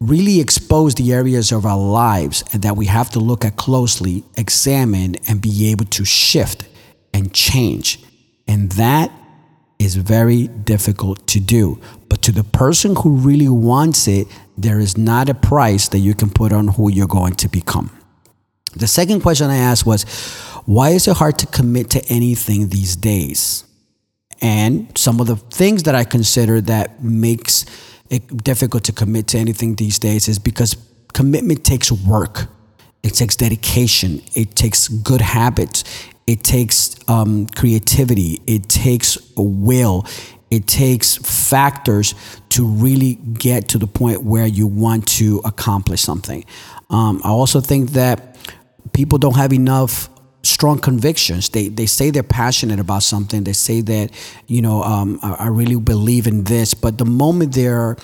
really 0.00 0.40
expose 0.40 0.96
the 0.96 1.12
areas 1.12 1.52
of 1.52 1.64
our 1.64 1.78
lives 1.78 2.42
that 2.52 2.76
we 2.76 2.86
have 2.86 3.10
to 3.10 3.20
look 3.20 3.44
at 3.44 3.56
closely, 3.56 4.24
examine, 4.36 5.14
and 5.28 5.40
be 5.40 5.70
able 5.70 5.84
to 5.86 6.04
shift 6.04 6.64
and 7.14 7.32
change. 7.32 8.00
And 8.48 8.72
that 8.72 9.12
is 9.84 9.96
very 9.96 10.48
difficult 10.48 11.26
to 11.28 11.40
do. 11.40 11.80
But 12.08 12.22
to 12.22 12.32
the 12.32 12.44
person 12.44 12.96
who 12.96 13.16
really 13.16 13.48
wants 13.48 14.06
it, 14.06 14.26
there 14.56 14.80
is 14.80 14.96
not 14.96 15.28
a 15.28 15.34
price 15.34 15.88
that 15.88 15.98
you 15.98 16.14
can 16.14 16.30
put 16.30 16.52
on 16.52 16.68
who 16.68 16.90
you're 16.90 17.06
going 17.06 17.34
to 17.34 17.48
become. 17.48 17.90
The 18.74 18.86
second 18.86 19.20
question 19.20 19.50
I 19.50 19.56
asked 19.56 19.84
was, 19.86 20.04
why 20.64 20.90
is 20.90 21.08
it 21.08 21.16
hard 21.16 21.38
to 21.38 21.46
commit 21.46 21.90
to 21.90 22.04
anything 22.08 22.68
these 22.68 22.96
days? 22.96 23.64
And 24.40 24.96
some 24.96 25.20
of 25.20 25.26
the 25.26 25.36
things 25.36 25.84
that 25.84 25.94
I 25.94 26.04
consider 26.04 26.60
that 26.62 27.02
makes 27.02 27.64
it 28.10 28.44
difficult 28.44 28.84
to 28.84 28.92
commit 28.92 29.28
to 29.28 29.38
anything 29.38 29.76
these 29.76 29.98
days 29.98 30.28
is 30.28 30.38
because 30.38 30.76
commitment 31.12 31.64
takes 31.64 31.92
work. 31.92 32.48
It 33.02 33.14
takes 33.14 33.36
dedication. 33.36 34.22
It 34.34 34.54
takes 34.54 34.88
good 34.88 35.20
habits. 35.20 35.84
It 36.26 36.44
takes 36.44 36.96
um, 37.08 37.46
creativity. 37.48 38.40
It 38.46 38.68
takes 38.68 39.18
will. 39.36 40.06
It 40.50 40.66
takes 40.66 41.16
factors 41.16 42.14
to 42.50 42.66
really 42.66 43.14
get 43.14 43.68
to 43.68 43.78
the 43.78 43.86
point 43.86 44.22
where 44.22 44.46
you 44.46 44.66
want 44.66 45.08
to 45.08 45.40
accomplish 45.44 46.02
something. 46.02 46.44
Um, 46.90 47.20
I 47.24 47.30
also 47.30 47.60
think 47.60 47.90
that 47.92 48.36
people 48.92 49.18
don't 49.18 49.36
have 49.36 49.52
enough 49.52 50.08
strong 50.42 50.78
convictions. 50.78 51.48
They 51.48 51.68
they 51.68 51.86
say 51.86 52.10
they're 52.10 52.22
passionate 52.22 52.80
about 52.80 53.02
something. 53.02 53.44
They 53.44 53.52
say 53.52 53.80
that 53.80 54.10
you 54.46 54.60
know 54.60 54.82
um, 54.82 55.18
I, 55.22 55.32
I, 55.34 55.46
really 55.46 55.76
believe 55.76 56.26
in 56.26 56.44
this, 56.44 56.74
but 56.74 56.98
the 56.98 57.04
moment 57.04 57.54
they're 57.54 57.96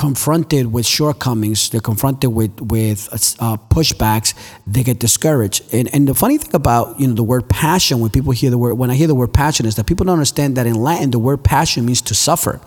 confronted 0.00 0.72
with 0.72 0.86
shortcomings, 0.86 1.68
they're 1.68 1.80
confronted 1.82 2.32
with 2.32 2.58
with 2.62 3.06
uh, 3.12 3.58
pushbacks, 3.68 4.32
they 4.66 4.82
get 4.82 4.98
discouraged. 4.98 5.62
And 5.74 5.94
and 5.94 6.08
the 6.08 6.14
funny 6.14 6.38
thing 6.38 6.54
about 6.54 6.98
you 6.98 7.06
know 7.06 7.12
the 7.12 7.22
word 7.22 7.50
passion, 7.50 8.00
when 8.00 8.10
people 8.10 8.32
hear 8.32 8.48
the 8.48 8.56
word, 8.56 8.74
when 8.78 8.90
I 8.90 8.94
hear 8.94 9.06
the 9.06 9.14
word 9.14 9.34
passion, 9.34 9.66
is 9.66 9.74
that 9.74 9.86
people 9.86 10.06
don't 10.06 10.14
understand 10.14 10.56
that 10.56 10.66
in 10.66 10.74
Latin 10.74 11.10
the 11.10 11.18
word 11.18 11.44
passion 11.44 11.84
means 11.84 12.00
to 12.00 12.14
suffer. 12.14 12.62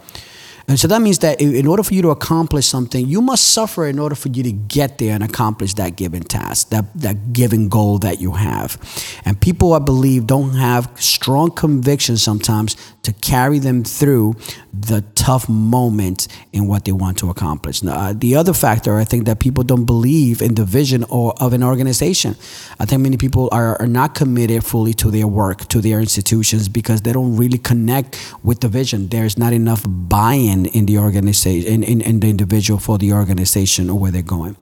And 0.66 0.80
so 0.80 0.88
that 0.88 1.02
means 1.02 1.20
that 1.20 1.42
in 1.42 1.68
order 1.68 1.84
for 1.84 1.94
you 1.94 2.02
to 2.04 2.10
accomplish 2.10 2.66
something, 2.66 3.06
you 3.06 3.22
must 3.22 3.50
suffer 3.50 3.86
in 3.86 4.00
order 4.00 4.16
for 4.16 4.30
you 4.30 4.44
to 4.44 4.52
get 4.52 4.98
there 4.98 5.14
and 5.14 5.22
accomplish 5.22 5.74
that 5.74 5.98
given 5.98 6.24
task, 6.24 6.70
that, 6.70 6.86
that 6.96 7.34
given 7.34 7.68
goal 7.68 8.00
that 8.00 8.22
you 8.22 8.32
have. 8.32 8.78
And 9.26 9.40
people, 9.40 9.74
I 9.74 9.80
believe, 9.80 10.26
don't 10.26 10.54
have 10.54 10.90
strong 10.96 11.52
conviction 11.52 12.16
sometimes 12.16 12.78
to 13.02 13.12
carry 13.12 13.60
them 13.60 13.84
through 13.84 14.36
the 14.74 15.02
tough 15.16 15.50
moment 15.50 16.30
in 16.54 16.68
what 16.68 16.86
they 16.86 16.94
want 16.94 17.18
to 17.18 17.30
accomplish. 17.30 17.84
Now, 17.84 17.96
uh, 17.96 18.14
the 18.14 18.38
other 18.38 18.54
factor, 18.54 18.98
I 18.98 19.04
think 19.04 19.26
that 19.26 19.40
people 19.40 19.66
don't 19.66 19.84
believe 19.84 20.42
in 20.42 20.56
the 20.56 20.64
vision 20.64 21.04
or 21.10 21.34
of 21.42 21.52
an 21.52 21.62
organization. 21.64 22.38
I 22.80 22.86
think 22.86 23.02
many 23.02 23.18
people 23.18 23.50
are, 23.52 23.80
are 23.82 23.88
not 23.88 24.16
committed 24.16 24.64
fully 24.64 24.94
to 24.94 25.12
their 25.12 25.28
work, 25.28 25.68
to 25.68 25.82
their 25.82 26.00
institutions, 26.00 26.70
because 26.70 27.02
they 27.02 27.12
don't 27.12 27.36
really 27.36 27.58
connect 27.58 28.18
with 28.44 28.62
the 28.62 28.70
vision. 28.70 29.10
There's 29.10 29.38
not 29.38 29.52
enough 29.52 29.84
buy-in 29.86 30.53
in 30.53 30.53
in 30.54 30.86
the 30.86 30.98
organization 30.98 31.68
in, 31.74 31.84
in, 31.84 32.02
in 32.02 32.20
the 32.20 32.30
individual 32.30 32.80
for 32.80 32.98
the 32.98 33.12
organization 33.12 33.90
or 33.90 33.98
where 34.00 34.12
they're 34.12 34.22
going 34.22 34.56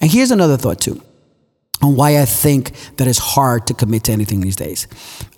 and 0.00 0.10
here's 0.10 0.30
another 0.30 0.56
thought 0.56 0.80
too 0.80 1.00
on 1.82 1.96
why 1.96 2.20
I 2.20 2.24
think 2.24 2.72
that 2.96 3.08
it's 3.08 3.18
hard 3.18 3.66
to 3.66 3.74
commit 3.74 4.04
to 4.04 4.12
anything 4.12 4.40
these 4.40 4.56
days. 4.56 4.86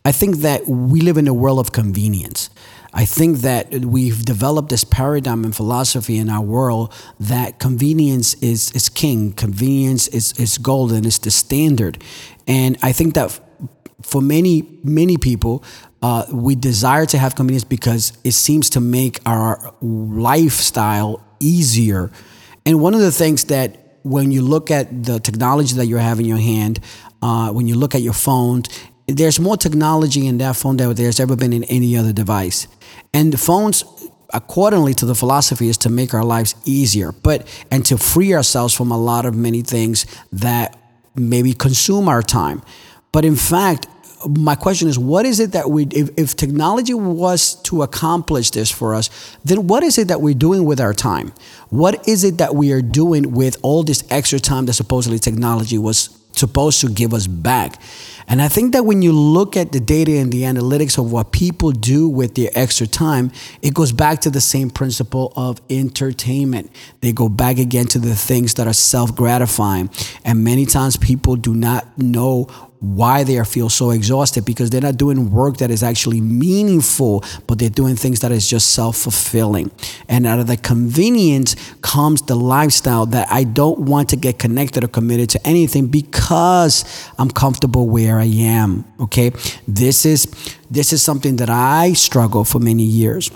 I 0.04 0.12
think 0.12 0.38
that 0.38 0.66
we 0.66 1.00
live 1.00 1.16
in 1.16 1.26
a 1.26 1.34
world 1.34 1.58
of 1.58 1.73
convenience. 1.73 2.50
I 2.92 3.06
think 3.06 3.38
that 3.38 3.73
we've 3.73 4.25
developed 4.25 4.68
this 4.68 4.84
paradigm 4.84 5.44
and 5.44 5.56
philosophy 5.56 6.16
in 6.16 6.28
our 6.28 6.42
world 6.42 6.92
that 7.18 7.58
convenience 7.58 8.34
is, 8.34 8.70
is 8.73 8.88
king, 8.88 9.32
convenience 9.32 10.06
is, 10.08 10.32
is 10.38 10.58
golden, 10.58 11.04
it's 11.04 11.18
the 11.18 11.32
standard. 11.32 12.02
And 12.46 12.76
I 12.82 12.92
think 12.92 13.14
that 13.14 13.40
for 14.02 14.20
many, 14.20 14.78
many 14.84 15.16
people, 15.16 15.64
uh, 16.04 16.26
we 16.30 16.54
desire 16.54 17.06
to 17.06 17.16
have 17.16 17.34
convenience 17.34 17.64
because 17.64 18.12
it 18.25 18.32
seems 18.32 18.68
to 18.68 18.78
make 18.78 19.20
our 19.25 19.75
lifestyle 19.80 21.25
easier. 21.40 22.11
And 22.66 22.82
one 22.82 22.92
of 22.92 23.00
the 23.00 23.11
things 23.11 23.44
that 23.44 24.00
when 24.02 24.30
you 24.30 24.42
look 24.42 24.70
at 24.70 25.04
the 25.04 25.18
technology 25.18 25.75
that 25.76 25.87
you 25.87 25.96
have 25.96 26.20
in 26.20 26.26
your 26.26 26.37
hand, 26.37 26.80
uh, 27.23 27.50
when 27.52 27.66
you 27.66 27.75
look 27.75 27.94
at 27.94 28.02
your 28.02 28.12
phone, 28.12 28.64
there's 29.06 29.40
more 29.40 29.56
technology 29.56 30.26
in 30.26 30.37
that 30.38 30.56
phone 30.56 30.76
than 30.76 30.92
there's 30.92 31.20
ever 31.20 31.37
been 31.37 31.54
in 31.54 31.64
any 31.64 31.96
other 31.96 32.12
device. 32.12 32.68
And 33.14 33.32
the 33.32 33.38
phones, 33.38 33.82
accordingly 34.34 34.92
to 35.00 35.06
the 35.06 35.14
philosophy, 35.14 35.70
is 35.70 35.78
to 35.78 35.88
make 35.88 36.12
our 36.12 36.25
lives 36.25 36.54
easier, 36.66 37.12
but 37.12 37.49
and 37.70 37.82
to 37.87 37.96
free 37.96 38.34
ourselves 38.34 38.75
from 38.75 38.90
a 38.90 38.99
lot 38.99 39.25
of 39.25 39.34
many 39.34 39.62
things 39.62 40.04
that 40.30 40.78
maybe 41.14 41.54
consume 41.54 42.11
our 42.11 42.20
time. 42.20 42.61
But 43.11 43.25
in 43.25 43.37
fact, 43.37 43.87
my 44.28 44.54
question 44.54 44.88
is 44.88 44.98
what 44.98 45.26
is 45.26 45.40
it 45.40 45.52
that 45.52 45.70
we 45.70 45.86
if, 45.86 46.10
if 46.16 46.36
technology 46.36 46.94
was 46.94 47.54
to 47.62 47.82
accomplish 47.82 48.50
this 48.50 48.70
for 48.70 48.94
us 48.94 49.10
then 49.44 49.66
what 49.66 49.82
is 49.82 49.98
it 49.98 50.08
that 50.08 50.20
we're 50.20 50.34
doing 50.34 50.64
with 50.64 50.80
our 50.80 50.94
time? 50.94 51.32
What 51.70 52.08
is 52.08 52.24
it 52.24 52.38
that 52.38 52.54
we 52.54 52.72
are 52.72 52.82
doing 52.82 53.32
with 53.32 53.56
all 53.62 53.82
this 53.82 54.04
extra 54.10 54.38
time 54.38 54.66
that 54.66 54.74
supposedly 54.74 55.18
technology 55.18 55.78
was 55.78 56.18
supposed 56.32 56.80
to 56.80 56.88
give 56.88 57.14
us 57.14 57.26
back? 57.26 57.80
And 58.26 58.40
i 58.40 58.48
think 58.48 58.72
that 58.72 58.84
when 58.84 59.02
you 59.02 59.12
look 59.12 59.56
at 59.56 59.72
the 59.72 59.80
data 59.80 60.12
and 60.12 60.32
the 60.32 60.42
analytics 60.42 60.98
of 60.98 61.12
what 61.12 61.32
people 61.32 61.72
do 61.72 62.08
with 62.08 62.34
their 62.34 62.50
extra 62.54 62.86
time 62.86 63.30
it 63.60 63.74
goes 63.74 63.92
back 63.92 64.20
to 64.22 64.30
the 64.30 64.40
same 64.40 64.70
principle 64.70 65.32
of 65.36 65.60
entertainment. 65.68 66.70
They 67.00 67.12
go 67.12 67.28
back 67.28 67.58
again 67.58 67.86
to 67.86 67.98
the 67.98 68.14
things 68.14 68.54
that 68.54 68.66
are 68.66 68.72
self-gratifying. 68.72 69.90
And 70.24 70.44
many 70.44 70.66
times 70.66 70.96
people 70.96 71.36
do 71.36 71.54
not 71.54 71.98
know 71.98 72.48
why 72.84 73.24
they 73.24 73.42
feel 73.44 73.68
so 73.68 73.90
exhausted 73.90 74.44
because 74.44 74.70
they're 74.70 74.80
not 74.80 74.96
doing 74.96 75.30
work 75.30 75.56
that 75.58 75.70
is 75.70 75.82
actually 75.82 76.20
meaningful, 76.20 77.24
but 77.46 77.58
they're 77.58 77.70
doing 77.70 77.96
things 77.96 78.20
that 78.20 78.30
is 78.30 78.48
just 78.48 78.72
self 78.72 78.96
fulfilling. 78.96 79.70
And 80.08 80.26
out 80.26 80.38
of 80.38 80.46
the 80.46 80.56
convenience 80.56 81.56
comes 81.80 82.22
the 82.22 82.34
lifestyle 82.34 83.06
that 83.06 83.28
I 83.30 83.44
don't 83.44 83.80
want 83.80 84.10
to 84.10 84.16
get 84.16 84.38
connected 84.38 84.84
or 84.84 84.88
committed 84.88 85.30
to 85.30 85.46
anything 85.46 85.86
because 85.86 86.84
I'm 87.18 87.30
comfortable 87.30 87.88
where 87.88 88.18
I 88.18 88.26
am. 88.26 88.84
Okay. 89.00 89.32
This 89.66 90.04
is, 90.04 90.26
this 90.70 90.92
is 90.92 91.02
something 91.02 91.36
that 91.36 91.50
I 91.50 91.94
struggle 91.94 92.44
for 92.44 92.58
many 92.58 92.84
years 92.84 93.30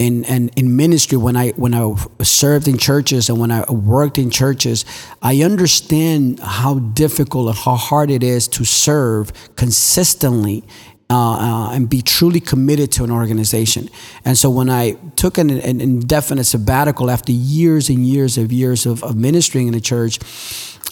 in 0.00 0.24
in 0.24 0.48
in 0.56 0.76
ministry 0.76 1.18
when 1.18 1.36
I 1.36 1.50
when 1.50 1.74
I 1.74 1.94
served 2.22 2.66
in 2.66 2.78
churches 2.78 3.28
and 3.28 3.38
when 3.38 3.50
I 3.50 3.70
worked 3.70 4.16
in 4.16 4.30
churches, 4.30 4.86
I 5.20 5.42
understand 5.42 6.40
how 6.40 6.78
difficult 6.78 7.48
and 7.48 7.56
how 7.56 7.76
hard 7.76 8.10
it 8.10 8.22
is 8.22 8.48
to 8.48 8.64
serve 8.64 9.30
consistently 9.56 10.64
uh, 11.10 11.14
uh, 11.14 11.72
and 11.72 11.90
be 11.90 12.00
truly 12.00 12.40
committed 12.40 12.90
to 12.92 13.04
an 13.04 13.10
organization. 13.10 13.90
And 14.24 14.38
so 14.38 14.48
when 14.48 14.70
I 14.70 14.92
took 15.16 15.36
an, 15.36 15.50
an, 15.50 15.80
indefinite 15.82 16.44
sabbatical 16.44 17.10
after 17.10 17.32
years 17.32 17.90
and 17.90 18.06
years 18.06 18.38
of 18.38 18.52
years 18.52 18.86
of, 18.86 19.04
of 19.04 19.16
ministering 19.16 19.66
in 19.66 19.74
the 19.74 19.80
church, 19.80 20.18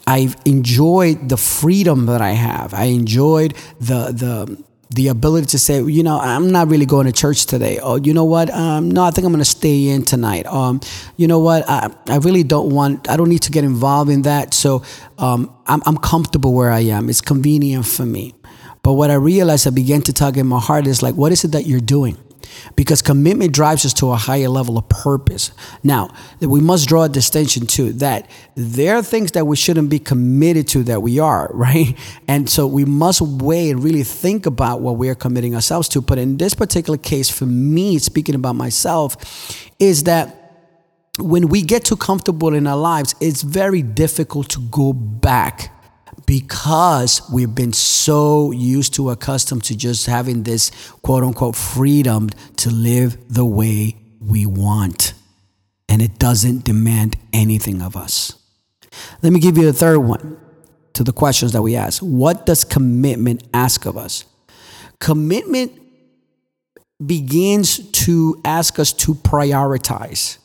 I've 0.06 0.36
enjoyed 0.44 1.30
the 1.30 1.38
freedom 1.38 2.06
that 2.06 2.20
I 2.20 2.32
have. 2.32 2.74
I 2.74 2.86
enjoyed 2.86 3.54
the 3.80 4.12
the 4.12 4.67
the 4.90 5.08
ability 5.08 5.46
to 5.46 5.58
say, 5.58 5.82
you 5.82 6.02
know, 6.02 6.18
I'm 6.18 6.50
not 6.50 6.68
really 6.68 6.86
going 6.86 7.06
to 7.06 7.12
church 7.12 7.46
today. 7.46 7.78
Or, 7.78 7.98
you 7.98 8.14
know 8.14 8.24
what? 8.24 8.50
Um, 8.50 8.90
no, 8.90 9.02
I 9.04 9.10
think 9.10 9.26
I'm 9.26 9.32
going 9.32 9.44
to 9.44 9.50
stay 9.50 9.88
in 9.88 10.02
tonight. 10.02 10.46
Um, 10.46 10.80
you 11.16 11.26
know 11.26 11.38
what? 11.40 11.68
I, 11.68 11.90
I 12.06 12.16
really 12.16 12.42
don't 12.42 12.70
want, 12.70 13.08
I 13.10 13.16
don't 13.16 13.28
need 13.28 13.42
to 13.42 13.50
get 13.50 13.64
involved 13.64 14.10
in 14.10 14.22
that. 14.22 14.54
So 14.54 14.82
um, 15.18 15.54
I'm, 15.66 15.82
I'm 15.84 15.98
comfortable 15.98 16.54
where 16.54 16.70
I 16.70 16.80
am. 16.80 17.10
It's 17.10 17.20
convenient 17.20 17.86
for 17.86 18.06
me. 18.06 18.34
But 18.82 18.94
what 18.94 19.10
I 19.10 19.14
realized, 19.14 19.66
I 19.66 19.70
began 19.70 20.00
to 20.02 20.12
tug 20.12 20.38
in 20.38 20.46
my 20.46 20.60
heart 20.60 20.86
is 20.86 21.02
like, 21.02 21.14
what 21.14 21.32
is 21.32 21.44
it 21.44 21.52
that 21.52 21.66
you're 21.66 21.80
doing? 21.80 22.16
Because 22.76 23.02
commitment 23.02 23.52
drives 23.52 23.84
us 23.84 23.92
to 23.94 24.10
a 24.10 24.16
higher 24.16 24.48
level 24.48 24.78
of 24.78 24.88
purpose. 24.88 25.52
Now, 25.82 26.14
we 26.40 26.60
must 26.60 26.88
draw 26.88 27.04
a 27.04 27.08
distinction 27.08 27.66
to 27.68 27.92
that 27.94 28.30
there 28.54 28.96
are 28.96 29.02
things 29.02 29.32
that 29.32 29.46
we 29.46 29.56
shouldn't 29.56 29.90
be 29.90 29.98
committed 29.98 30.68
to 30.68 30.82
that 30.84 31.02
we 31.02 31.18
are, 31.18 31.50
right? 31.54 31.96
And 32.26 32.48
so 32.48 32.66
we 32.66 32.84
must 32.84 33.20
weigh 33.20 33.70
and 33.70 33.82
really 33.82 34.02
think 34.02 34.46
about 34.46 34.80
what 34.80 34.96
we 34.96 35.08
are 35.08 35.14
committing 35.14 35.54
ourselves 35.54 35.88
to. 35.90 36.00
But 36.00 36.18
in 36.18 36.36
this 36.36 36.54
particular 36.54 36.98
case, 36.98 37.28
for 37.30 37.46
me, 37.46 37.98
speaking 37.98 38.34
about 38.34 38.56
myself, 38.56 39.16
is 39.78 40.04
that 40.04 40.34
when 41.18 41.48
we 41.48 41.62
get 41.62 41.84
too 41.84 41.96
comfortable 41.96 42.54
in 42.54 42.66
our 42.66 42.76
lives, 42.76 43.14
it's 43.20 43.42
very 43.42 43.82
difficult 43.82 44.48
to 44.50 44.60
go 44.60 44.92
back 44.92 45.72
because 46.28 47.22
we've 47.32 47.54
been 47.54 47.72
so 47.72 48.50
used 48.50 48.92
to 48.92 49.08
accustomed 49.08 49.64
to 49.64 49.74
just 49.74 50.04
having 50.04 50.42
this 50.42 50.70
quote 51.00 51.24
unquote 51.24 51.56
freedom 51.56 52.28
to 52.54 52.68
live 52.68 53.16
the 53.32 53.46
way 53.46 53.96
we 54.20 54.44
want. 54.44 55.14
And 55.88 56.02
it 56.02 56.18
doesn't 56.18 56.64
demand 56.64 57.16
anything 57.32 57.80
of 57.80 57.96
us. 57.96 58.34
Let 59.22 59.32
me 59.32 59.40
give 59.40 59.56
you 59.56 59.70
a 59.70 59.72
third 59.72 60.00
one 60.00 60.38
to 60.92 61.02
the 61.02 61.14
questions 61.14 61.52
that 61.52 61.62
we 61.62 61.76
ask. 61.76 62.02
What 62.02 62.44
does 62.44 62.62
commitment 62.62 63.44
ask 63.54 63.86
of 63.86 63.96
us? 63.96 64.26
Commitment 65.00 65.72
begins 67.04 67.90
to 67.92 68.38
ask 68.44 68.78
us 68.78 68.92
to 68.92 69.14
prioritize. 69.14 70.36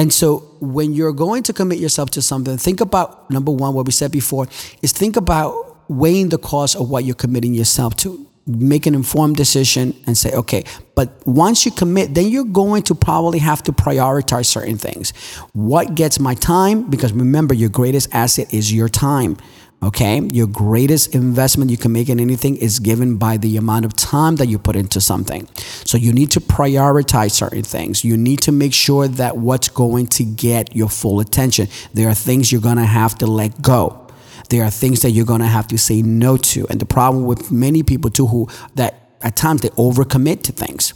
And 0.00 0.10
so 0.10 0.38
when 0.60 0.94
you're 0.94 1.12
going 1.12 1.42
to 1.42 1.52
commit 1.52 1.78
yourself 1.78 2.08
to 2.12 2.22
something, 2.22 2.56
think 2.56 2.80
about 2.80 3.30
number 3.30 3.52
one, 3.52 3.74
what 3.74 3.84
we 3.84 3.92
said 3.92 4.10
before, 4.10 4.48
is 4.80 4.92
think 4.92 5.14
about 5.14 5.76
weighing 5.90 6.30
the 6.30 6.38
cost 6.38 6.74
of 6.74 6.88
what 6.88 7.04
you're 7.04 7.14
committing 7.14 7.52
yourself 7.52 7.96
to. 7.96 8.26
Make 8.46 8.86
an 8.86 8.94
informed 8.94 9.36
decision 9.36 9.94
and 10.06 10.16
say, 10.16 10.32
okay, 10.32 10.64
but 10.94 11.12
once 11.26 11.66
you 11.66 11.70
commit, 11.70 12.14
then 12.14 12.28
you're 12.28 12.44
going 12.44 12.82
to 12.84 12.94
probably 12.94 13.40
have 13.40 13.62
to 13.64 13.72
prioritize 13.72 14.46
certain 14.46 14.78
things. 14.78 15.10
What 15.52 15.94
gets 15.94 16.18
my 16.18 16.32
time? 16.34 16.88
Because 16.88 17.12
remember, 17.12 17.52
your 17.52 17.68
greatest 17.68 18.08
asset 18.14 18.54
is 18.54 18.72
your 18.72 18.88
time. 18.88 19.36
Okay. 19.82 20.20
Your 20.20 20.46
greatest 20.46 21.14
investment 21.14 21.70
you 21.70 21.78
can 21.78 21.92
make 21.92 22.10
in 22.10 22.20
anything 22.20 22.56
is 22.56 22.78
given 22.80 23.16
by 23.16 23.38
the 23.38 23.56
amount 23.56 23.86
of 23.86 23.96
time 23.96 24.36
that 24.36 24.46
you 24.46 24.58
put 24.58 24.76
into 24.76 25.00
something. 25.00 25.48
So 25.84 25.96
you 25.96 26.12
need 26.12 26.30
to 26.32 26.40
prioritize 26.40 27.30
certain 27.30 27.62
things. 27.62 28.04
You 28.04 28.18
need 28.18 28.40
to 28.42 28.52
make 28.52 28.74
sure 28.74 29.08
that 29.08 29.38
what's 29.38 29.68
going 29.68 30.08
to 30.08 30.24
get 30.24 30.76
your 30.76 30.90
full 30.90 31.18
attention. 31.18 31.68
There 31.94 32.08
are 32.08 32.14
things 32.14 32.52
you're 32.52 32.60
to 32.76 32.84
have 32.84 33.16
to 33.18 33.26
let 33.26 33.62
go. 33.62 34.06
There 34.50 34.64
are 34.64 34.70
things 34.70 35.00
that 35.00 35.12
you're 35.12 35.24
to 35.40 35.46
have 35.46 35.68
to 35.68 35.78
say 35.78 36.02
no 36.02 36.36
to. 36.36 36.66
And 36.68 36.78
the 36.78 36.86
problem 36.86 37.24
with 37.24 37.50
many 37.50 37.82
people 37.82 38.10
too, 38.10 38.26
who 38.26 38.48
that 38.74 39.10
at 39.22 39.36
times 39.36 39.62
they 39.62 39.70
overcommit 39.70 40.42
to 40.42 40.52
things. 40.52 40.92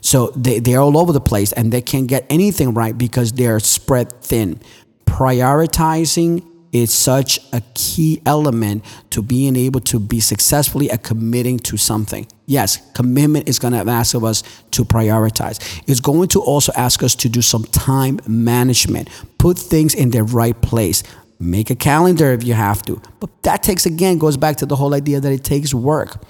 So 0.00 0.28
they, 0.36 0.60
they're 0.60 0.80
all 0.80 0.96
over 0.96 1.12
the 1.12 1.20
place 1.20 1.52
and 1.52 1.72
they 1.72 1.82
can't 1.82 2.06
get 2.06 2.24
anything 2.30 2.72
right 2.72 2.96
because 2.96 3.32
they're 3.32 3.58
spread 3.58 4.12
thin. 4.22 4.60
Prioritizing 5.06 6.47
is 6.72 6.92
such 6.92 7.40
a 7.52 7.62
key 7.74 8.20
element 8.26 8.84
to 9.10 9.22
being 9.22 9.56
able 9.56 9.80
to 9.80 9.98
be 9.98 10.20
successfully 10.20 10.90
at 10.90 11.02
committing 11.02 11.58
to 11.58 11.76
something. 11.76 12.26
Yes, 12.46 12.78
commitment 12.92 13.48
is 13.48 13.58
going 13.58 13.72
to 13.72 13.90
ask 13.90 14.14
of 14.14 14.24
us 14.24 14.42
to 14.72 14.84
prioritize. 14.84 15.82
It's 15.86 16.00
going 16.00 16.28
to 16.28 16.40
also 16.40 16.72
ask 16.76 17.02
us 17.02 17.14
to 17.16 17.28
do 17.28 17.42
some 17.42 17.64
time 17.64 18.20
management, 18.26 19.08
put 19.38 19.58
things 19.58 19.94
in 19.94 20.10
their 20.10 20.24
right 20.24 20.60
place. 20.60 21.02
Make 21.40 21.70
a 21.70 21.76
calendar 21.76 22.32
if 22.32 22.42
you 22.42 22.54
have 22.54 22.82
to. 22.86 23.00
But 23.20 23.44
that 23.44 23.62
takes, 23.62 23.86
again, 23.86 24.18
goes 24.18 24.36
back 24.36 24.56
to 24.56 24.66
the 24.66 24.74
whole 24.74 24.92
idea 24.92 25.20
that 25.20 25.32
it 25.32 25.44
takes 25.44 25.72
work. 25.72 26.20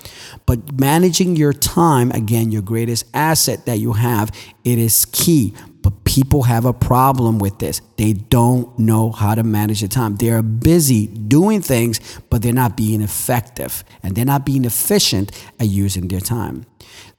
But 0.45 0.79
managing 0.79 1.35
your 1.35 1.55
time, 1.55 2.11
again, 2.11 2.53
your 2.53 2.61
greatest 2.61 3.07
asset 3.15 3.65
that 3.65 3.79
you 3.79 3.95
have, 3.95 4.31
it 4.65 4.79
is 4.79 5.07
key. 5.07 5.55
But 5.89 6.05
people 6.05 6.43
have 6.43 6.67
a 6.67 6.75
problem 6.75 7.39
with 7.39 7.61
this. 7.61 7.81
They 7.97 8.13
don't 8.13 8.79
know 8.79 9.11
how 9.11 9.35
to 9.35 9.43
manage 9.43 9.81
their 9.81 9.89
time. 9.89 10.17
They're 10.17 10.43
busy 10.43 11.07
doing 11.07 11.63
things, 11.63 12.21
but 12.29 12.43
they're 12.43 12.53
not 12.53 12.77
being 12.77 13.01
effective 13.01 13.85
and 14.03 14.15
they're 14.15 14.27
not 14.27 14.45
being 14.45 14.67
efficient 14.67 15.33
at 15.59 15.69
using 15.69 16.09
their 16.09 16.21
time. 16.21 16.67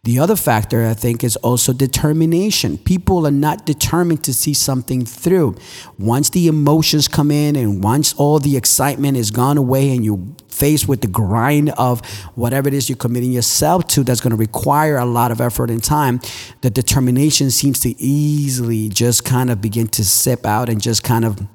The 0.03 0.17
other 0.19 0.37
factor, 0.37 0.85
I 0.87 0.93
think, 0.93 1.25
is 1.25 1.35
also 1.37 1.73
determination. 1.73 2.77
People 2.77 3.27
are 3.27 3.31
not 3.31 3.65
determined 3.65 4.23
to 4.23 4.33
see 4.33 4.53
something 4.53 5.03
through. 5.05 5.57
Once 5.97 6.29
the 6.29 6.47
emotions 6.47 7.09
come 7.09 7.31
in 7.31 7.57
and 7.57 7.83
once 7.83 8.13
all 8.13 8.39
the 8.39 8.55
excitement 8.55 9.17
is 9.17 9.29
gone 9.29 9.57
away 9.57 9.93
and 9.93 10.05
you're 10.05 10.25
faced 10.47 10.87
with 10.87 11.01
the 11.01 11.07
grind 11.07 11.71
of 11.71 12.05
whatever 12.35 12.69
it 12.69 12.73
is 12.73 12.87
you're 12.87 12.97
committing 12.97 13.31
yourself 13.31 13.87
to 13.87 14.03
that's 14.03 14.21
going 14.21 14.31
to 14.31 14.37
require 14.37 14.97
a 14.97 15.05
lot 15.05 15.31
of 15.31 15.41
effort 15.41 15.69
and 15.69 15.83
time, 15.83 16.21
the 16.61 16.69
determination 16.69 17.51
seems 17.51 17.81
to 17.81 17.89
easily 18.01 18.87
just 18.87 19.25
kind 19.25 19.49
of 19.49 19.59
begin 19.59 19.87
to 19.87 20.05
sip 20.05 20.45
out 20.45 20.69
and 20.69 20.81
just 20.81 21.03
kind 21.03 21.25
of 21.25 21.45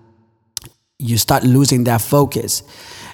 you 0.98 1.16
start 1.16 1.44
losing 1.44 1.84
that 1.84 2.02
focus. 2.02 2.62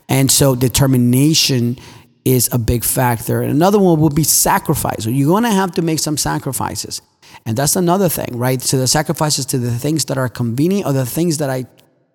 And 0.08 0.28
so 0.30 0.56
determination 0.56 1.76
is 2.24 2.48
a 2.52 2.58
big 2.58 2.84
factor. 2.84 3.40
And 3.42 3.50
another 3.50 3.78
one 3.78 4.00
would 4.00 4.14
be 4.14 4.24
sacrifice. 4.24 5.04
So 5.04 5.10
you're 5.10 5.28
going 5.28 5.44
to 5.44 5.50
have 5.50 5.72
to 5.72 5.82
make 5.82 5.98
some 5.98 6.16
sacrifices. 6.16 7.02
And 7.46 7.56
that's 7.56 7.76
another 7.76 8.08
thing, 8.08 8.36
right? 8.36 8.60
So 8.60 8.78
the 8.78 8.86
sacrifices 8.86 9.46
to 9.46 9.58
the 9.58 9.70
things 9.70 10.04
that 10.06 10.18
are 10.18 10.28
convenient 10.28 10.86
or 10.86 10.92
the 10.92 11.06
things 11.06 11.38
that 11.38 11.50
I 11.50 11.66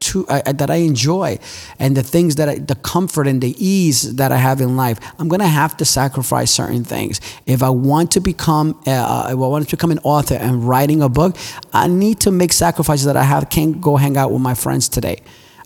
to, 0.02 0.26
that 0.26 0.70
I 0.70 0.76
enjoy 0.76 1.40
and 1.80 1.96
the 1.96 2.04
things 2.04 2.36
that 2.36 2.50
I, 2.50 2.56
the 2.56 2.76
comfort 2.76 3.28
and 3.28 3.42
the 3.42 3.56
ease 3.58 4.16
that 4.16 4.32
I 4.32 4.38
have 4.38 4.62
in 4.62 4.76
life, 4.76 5.00
I'm 5.18 5.28
going 5.28 5.40
to 5.40 5.48
have 5.48 5.78
to 5.78 5.86
sacrifice 5.86 6.52
certain 6.52 6.84
things. 6.84 7.22
If 7.46 7.64
I 7.64 7.70
want 7.70 8.12
to 8.12 8.20
become, 8.20 8.80
uh, 8.86 8.92
uh, 8.92 9.28
I 9.30 9.34
want 9.34 9.68
to 9.68 9.76
become 9.76 9.92
an 9.92 10.00
author 10.00 10.36
and 10.36 10.68
writing 10.68 11.02
a 11.02 11.10
book, 11.10 11.38
I 11.74 11.88
need 11.88 12.20
to 12.22 12.32
make 12.32 12.54
sacrifices 12.54 13.06
that 13.06 13.18
I 13.18 13.24
have. 13.24 13.50
Can't 13.50 13.80
go 13.82 13.96
hang 13.96 14.18
out 14.18 14.32
with 14.32 14.42
my 14.42 14.54
friends 14.54 14.90
today. 14.90 15.22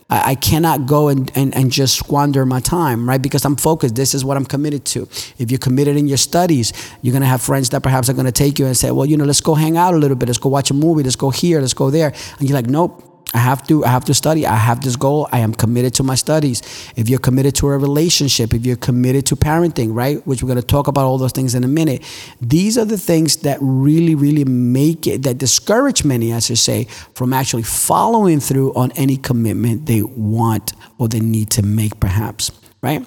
I, 0.09 0.31
I 0.31 0.35
cannot 0.35 0.85
go 0.85 1.07
and, 1.07 1.31
and, 1.35 1.55
and 1.55 1.71
just 1.71 1.95
squander 1.95 2.45
my 2.45 2.59
time, 2.59 3.07
right? 3.07 3.21
Because 3.21 3.45
I'm 3.45 3.55
focused. 3.55 3.95
This 3.95 4.13
is 4.13 4.25
what 4.25 4.37
I'm 4.37 4.45
committed 4.45 4.85
to. 4.85 5.07
If 5.37 5.51
you're 5.51 5.59
committed 5.59 5.97
in 5.97 6.07
your 6.07 6.17
studies, 6.17 6.73
you're 7.01 7.11
going 7.11 7.21
to 7.21 7.27
have 7.27 7.41
friends 7.41 7.69
that 7.69 7.81
perhaps 7.81 8.09
are 8.09 8.13
going 8.13 8.25
to 8.25 8.31
take 8.31 8.59
you 8.59 8.65
and 8.65 8.75
say, 8.75 8.91
well, 8.91 9.05
you 9.05 9.17
know, 9.17 9.25
let's 9.25 9.41
go 9.41 9.55
hang 9.55 9.77
out 9.77 9.93
a 9.93 9.97
little 9.97 10.17
bit. 10.17 10.27
Let's 10.27 10.39
go 10.39 10.49
watch 10.49 10.71
a 10.71 10.73
movie. 10.73 11.03
Let's 11.03 11.15
go 11.15 11.29
here. 11.29 11.61
Let's 11.61 11.73
go 11.73 11.89
there. 11.89 12.13
And 12.39 12.49
you're 12.49 12.55
like, 12.55 12.67
nope, 12.67 13.08
I 13.33 13.37
have 13.37 13.65
to 13.67 13.85
I 13.85 13.89
have 13.89 14.05
to 14.05 14.13
study. 14.13 14.47
I 14.47 14.55
have 14.55 14.81
this 14.81 14.95
goal. 14.95 15.29
I 15.31 15.39
am 15.39 15.53
committed 15.53 15.93
to 15.95 16.03
my 16.03 16.15
studies. 16.15 16.63
If 16.95 17.09
you're 17.09 17.19
committed 17.19 17.53
to 17.55 17.67
a 17.67 17.77
relationship, 17.77 18.53
if 18.55 18.65
you're 18.65 18.75
committed 18.75 19.27
to 19.27 19.35
parenting, 19.35 19.93
right? 19.93 20.25
Which 20.25 20.41
we're 20.41 20.47
going 20.47 20.61
to 20.61 20.65
talk 20.65 20.87
about 20.87 21.05
all 21.05 21.19
those 21.19 21.31
things 21.31 21.53
in 21.53 21.63
a 21.63 21.67
minute. 21.67 22.03
These 22.41 22.75
are 22.77 22.85
the 22.85 22.97
things 22.97 23.37
that 23.37 23.59
really 23.61 24.15
really 24.15 24.45
make 24.45 25.05
it 25.05 25.23
that 25.23 25.37
discourage 25.37 26.03
many 26.03 26.31
as 26.31 26.49
I 26.49 26.55
say 26.55 26.85
from 27.13 27.31
actually 27.33 27.63
following 27.63 28.39
through 28.39 28.73
on 28.73 28.91
any 28.93 29.17
commitment 29.17 29.85
they 29.85 30.01
want 30.01 30.73
or 30.97 31.07
they 31.07 31.19
need 31.19 31.51
to 31.51 31.61
make 31.61 31.99
perhaps, 31.99 32.51
right? 32.81 33.05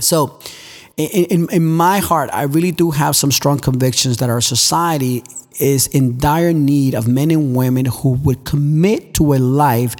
So 0.00 0.40
in, 0.96 1.24
in, 1.24 1.48
in 1.50 1.64
my 1.64 1.98
heart, 1.98 2.30
I 2.32 2.42
really 2.42 2.70
do 2.70 2.90
have 2.92 3.16
some 3.16 3.32
strong 3.32 3.58
convictions 3.58 4.18
that 4.18 4.30
our 4.30 4.40
society 4.40 5.24
is 5.60 5.86
in 5.88 6.18
dire 6.18 6.52
need 6.52 6.94
of 6.94 7.08
men 7.08 7.30
and 7.30 7.54
women 7.54 7.86
who 7.86 8.10
would 8.10 8.44
commit 8.44 9.14
to 9.14 9.34
a 9.34 9.38
life 9.38 9.94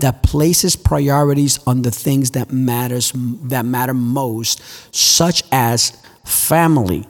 that 0.00 0.22
places 0.22 0.76
priorities 0.76 1.58
on 1.66 1.82
the 1.82 1.90
things 1.90 2.32
that 2.32 2.52
matters 2.52 3.12
that 3.14 3.64
matter 3.64 3.94
most 3.94 4.60
such 4.94 5.42
as 5.50 6.02
family 6.24 7.06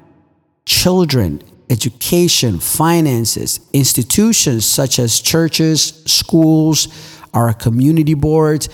children 0.64 1.42
education 1.70 2.58
finances 2.58 3.60
institutions 3.72 4.64
such 4.64 4.98
as 4.98 5.20
churches 5.20 6.02
schools 6.06 6.88
our 7.34 7.52
community 7.52 8.14
boards. 8.14 8.68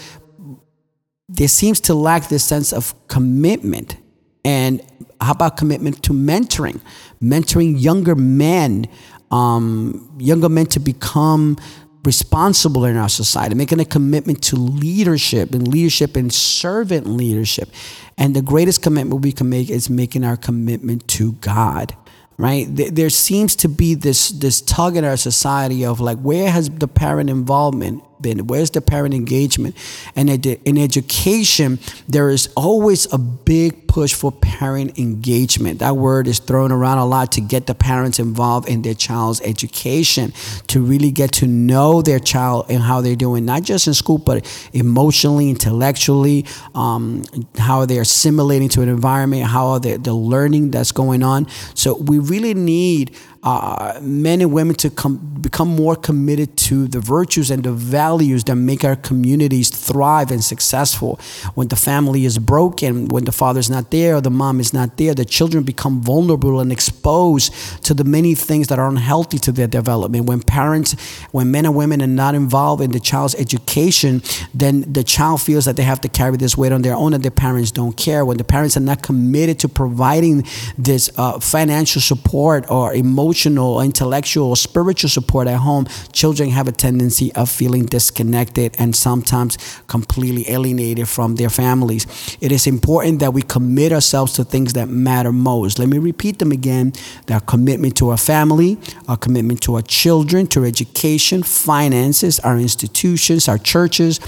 There 1.29 1.49
seems 1.49 1.81
to 1.81 1.95
lack 1.95 2.29
this 2.29 2.45
sense 2.45 2.73
of 2.73 2.95
commitment 3.09 3.97
and 4.45 4.83
how 5.21 5.33
about 5.33 5.57
commitment 5.57 6.03
to 6.03 6.13
mentoring 6.13 6.81
mentoring 7.23 7.81
younger 7.81 8.15
men 8.15 8.87
um, 9.31 10.17
younger 10.19 10.49
men 10.49 10.67
to 10.67 10.81
become 10.81 11.57
responsible 12.05 12.85
in 12.85 12.97
our 12.97 13.09
society, 13.09 13.55
making 13.55 13.81
a 13.81 13.85
commitment 13.85 14.43
to 14.45 14.57
leadership 14.57 15.55
and 15.55 15.67
leadership 15.67 16.17
and 16.17 16.33
servant 16.33 17.07
leadership. 17.07 17.71
And 18.19 18.37
the 18.37 18.43
greatest 18.43 18.83
commitment 18.83 19.23
we 19.23 19.33
can 19.33 19.49
make 19.49 19.71
is 19.71 19.91
making 19.91 20.25
our 20.25 20.37
commitment 20.37 21.09
to 21.09 21.33
God. 21.33 21.97
Right? 22.37 22.67
There 22.69 23.11
seems 23.11 23.55
to 23.57 23.69
be 23.69 23.95
this 23.95 24.31
this 24.31 24.61
tug 24.61 24.97
in 24.97 25.05
our 25.05 25.17
society 25.17 25.85
of 25.85 26.01
like, 26.01 26.19
where 26.19 26.51
has 26.51 26.69
the 26.69 26.89
parent 26.89 27.31
involvement 27.31 28.03
been? 28.21 28.47
Where's 28.47 28.71
the 28.71 28.81
parent 28.81 29.15
engagement? 29.15 29.77
And 30.17 30.29
in 30.47 30.79
education, 30.79 31.79
there 32.09 32.31
is 32.31 32.49
always 32.57 33.13
a 33.13 33.19
big 33.19 33.87
push 33.87 34.13
for 34.13 34.33
parent 34.33 34.99
engagement. 34.99 35.79
That 35.79 35.97
word 35.97 36.27
is 36.27 36.41
thrown 36.41 36.73
around 36.73 36.99
a 36.99 37.07
lot 37.07 37.33
to 37.33 37.41
get 37.41 37.67
the 37.67 37.75
parents 37.75 38.19
involved 38.19 38.69
in 38.69 38.83
their 38.83 38.95
child's 38.95 39.41
education, 39.43 40.33
to 40.67 40.83
really 40.83 41.13
get 41.13 41.33
to 41.35 41.47
know 41.47 42.03
their 42.03 42.19
child 42.19 42.67
and 42.69 42.83
how 42.83 43.01
they're 43.01 43.15
doing, 43.15 43.45
not 43.45 43.63
just 43.63 43.87
in 43.87 43.95
school, 43.95 44.19
but 44.19 44.45
emotionally, 44.73 45.49
intellectually, 45.49 46.45
um, 46.75 47.23
how 47.57 47.87
they're 47.87 48.03
assimilating 48.03 48.69
to 48.71 48.83
an 48.83 48.89
environment, 48.89 49.45
how 49.45 49.69
are 49.69 49.81
they, 49.81 49.97
the 49.97 50.15
learning 50.15 50.73
that's 50.73 50.91
going 50.91 51.23
on. 51.23 51.47
So 51.75 51.97
we 51.97 52.19
really 52.19 52.55
need 52.55 53.17
uh, 53.45 53.99
men 54.01 54.41
and 54.41 54.51
women 54.51 54.75
to 54.75 54.89
come, 54.89 55.19
become 55.43 55.69
more 55.69 55.95
committed 55.95 56.57
to 56.57 56.89
the 56.89 56.99
virtues 56.99 57.51
and 57.51 57.63
the 57.63 57.73
values 57.73 58.43
that 58.45 58.57
make 58.57 58.85
our 58.85 58.97
communities 58.97 59.69
thrive 59.69 60.31
and 60.31 60.43
successful. 60.43 61.21
When 61.55 61.69
the 61.69 61.77
family 61.77 62.25
is 62.25 62.39
broken, 62.39 63.09
when 63.09 63.25
the 63.25 63.33
father's 63.33 63.69
not 63.69 63.91
there 63.91 64.17
or 64.17 64.23
the 64.23 64.31
mom 64.31 64.61
is 64.61 64.73
not 64.73 64.97
there, 64.97 65.13
the 65.13 65.27
children 65.27 65.63
become 65.63 66.01
vulnerable 66.01 66.59
and 66.59 66.73
exposed 66.73 67.53
to 67.85 67.93
the 67.93 68.05
many 68.05 68.35
things 68.35 68.69
that 68.69 68.79
are 68.79 68.89
unhealthy 68.89 69.39
to 69.41 69.53
their 69.53 69.67
development. 69.67 70.25
When 70.25 70.41
parents, 70.41 70.95
when 71.31 71.51
men 71.51 71.67
and 71.67 71.77
women 71.77 72.01
are 72.01 72.07
not 72.07 72.35
involved 72.35 72.83
in 72.83 72.93
the 72.93 73.01
child's 73.01 73.35
education, 73.35 74.23
then 74.55 74.91
the 74.91 75.05
child 75.05 75.43
feels 75.43 75.67
that 75.67 75.77
they 75.77 75.83
have 75.83 76.01
to 76.01 76.09
carry 76.09 76.39
this 76.39 76.57
weight 76.57 76.73
on 76.73 76.81
their 76.81 76.95
own 76.95 77.13
and 77.13 77.23
their 77.23 77.31
parents 77.31 77.71
don't 77.71 77.95
care. 77.95 78.25
When 78.25 78.39
the 78.39 78.45
parents 78.45 78.79
are 78.79 78.81
not 78.81 79.03
committed 79.03 79.59
to 79.59 79.69
providing 79.69 80.47
this 80.79 81.11
uh, 81.19 81.41
financial 81.41 82.01
support 82.01 82.71
or 82.71 82.95
emotional, 82.95 83.34
or 83.59 83.83
intellectual, 83.83 84.49
or 84.49 84.57
spiritual 84.57 85.11
support 85.11 85.49
at 85.49 85.59
home, 85.59 85.87
children 86.13 86.51
have 86.51 86.69
a 86.69 86.73
tendency 86.73 87.33
of 87.35 87.51
feeling 87.51 87.85
disconnected 87.85 88.75
and 88.79 88.95
sometimes 88.95 89.59
completely 89.87 90.49
alienated 90.51 91.09
from 91.09 91.37
their 91.37 91.51
families. 91.51 92.37
It 92.41 92.53
is 92.53 92.67
important 92.67 93.21
that 93.21 93.33
we 93.33 93.43
commit 93.43 93.93
ourselves 93.93 94.35
to 94.35 94.45
things 94.45 94.73
that 94.75 94.89
matter 94.89 95.33
most. 95.33 95.79
Let 95.79 95.89
me 95.89 95.99
repeat 95.99 96.39
them 96.39 96.53
again. 96.53 96.93
Our 97.31 97.41
commitment 97.41 97.97
to 97.99 98.11
our 98.11 98.17
family, 98.17 98.79
our 99.09 99.17
commitment 99.17 99.61
to 99.63 99.75
our 99.77 99.83
children, 99.83 100.47
to 100.49 100.65
education, 100.65 101.43
finances, 101.43 102.41
our 102.41 102.59
institutions, 102.59 103.49
our 103.49 103.59
churches, 103.59 104.19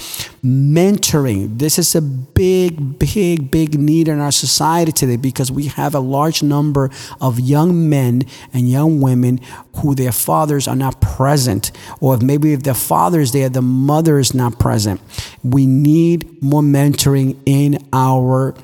mentoring. 0.43 1.57
This 1.57 1.79
is 1.79 1.95
a 1.95 2.01
big, 2.01 2.99
big, 2.99 3.51
big 3.51 3.79
need 3.79 4.07
in 4.07 4.19
our 4.19 4.31
society 4.31 4.91
today 4.91 5.17
because 5.17 5.51
we 5.51 5.65
have 5.65 5.95
a 5.95 5.99
large 5.99 6.43
number 6.43 6.89
of 7.19 7.39
young 7.39 7.89
men 7.89 8.23
and 8.53 8.69
young 8.69 8.96
women 9.01 9.39
who 9.77 9.95
their 9.95 10.11
fathers 10.11 10.67
are 10.67 10.75
not 10.75 11.01
present, 11.01 11.71
or 11.99 12.15
if 12.15 12.21
maybe 12.21 12.53
if 12.53 12.63
their 12.63 12.73
father's 12.73 13.31
there, 13.31 13.49
the 13.49 13.61
mother 13.61 14.19
is 14.19 14.33
not 14.33 14.59
present. 14.59 15.01
We 15.43 15.65
need 15.65 16.41
more 16.41 16.61
mentoring 16.61 17.37
in 17.45 17.79
our 17.93 18.55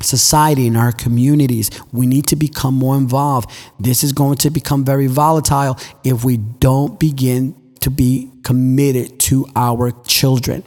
society, 0.00 0.66
in 0.66 0.76
our 0.76 0.92
communities. 0.92 1.70
We 1.92 2.06
need 2.06 2.26
to 2.28 2.36
become 2.36 2.74
more 2.74 2.96
involved. 2.96 3.50
This 3.78 4.02
is 4.02 4.12
going 4.12 4.36
to 4.38 4.50
become 4.50 4.84
very 4.84 5.06
volatile 5.06 5.78
if 6.04 6.24
we 6.24 6.36
don't 6.36 6.98
begin 6.98 7.54
to 7.80 7.90
be 7.90 8.30
committed 8.42 9.18
to 9.20 9.46
our 9.56 9.90
children. 10.06 10.64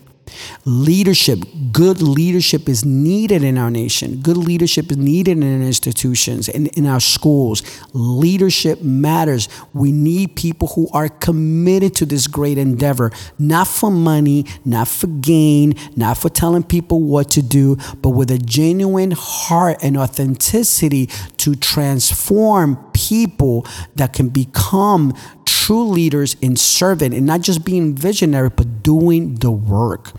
Leadership, 0.66 1.40
good 1.72 2.02
leadership 2.02 2.68
is 2.68 2.84
needed 2.84 3.44
in 3.44 3.58
our 3.58 3.70
nation. 3.70 4.22
Good 4.22 4.38
leadership 4.38 4.90
is 4.92 4.98
needed 4.98 5.38
in 5.38 5.64
institutions 5.64 6.50
and 6.50 6.68
in 6.70 6.88
our 6.88 7.00
schools. 7.00 7.62
Leadership 7.94 8.82
matters. 8.82 9.48
We 9.74 9.92
need 9.92 10.36
people 10.36 10.70
who 10.70 10.88
are 10.92 11.10
committed 11.10 11.96
to 11.96 12.06
this 12.06 12.28
great 12.28 12.58
endeavor, 12.58 13.12
not 13.38 13.68
for 13.68 13.92
money, 13.92 14.46
not 14.64 14.88
for 14.88 15.08
gain, 15.08 15.76
not 15.96 16.18
for 16.18 16.30
telling 16.30 16.64
people 16.64 17.02
what 17.02 17.30
to 17.32 17.42
do, 17.42 17.78
but 18.02 18.10
with 18.10 18.32
a 18.32 18.40
genuine 18.40 19.12
heart 19.16 19.78
and 19.84 19.98
authenticity 19.98 21.08
to 21.38 21.56
transform 21.56 22.78
people 22.94 23.66
that 23.96 24.14
can 24.14 24.30
become 24.30 25.14
true 25.46 25.86
leaders 25.86 26.36
in 26.42 26.56
serving 26.56 27.14
and 27.14 27.26
not 27.26 27.42
just 27.42 27.66
being 27.66 27.96
visionary, 27.96 28.50
but 28.50 28.84
doing 28.84 29.36
the 29.36 29.52
work. 29.52 30.12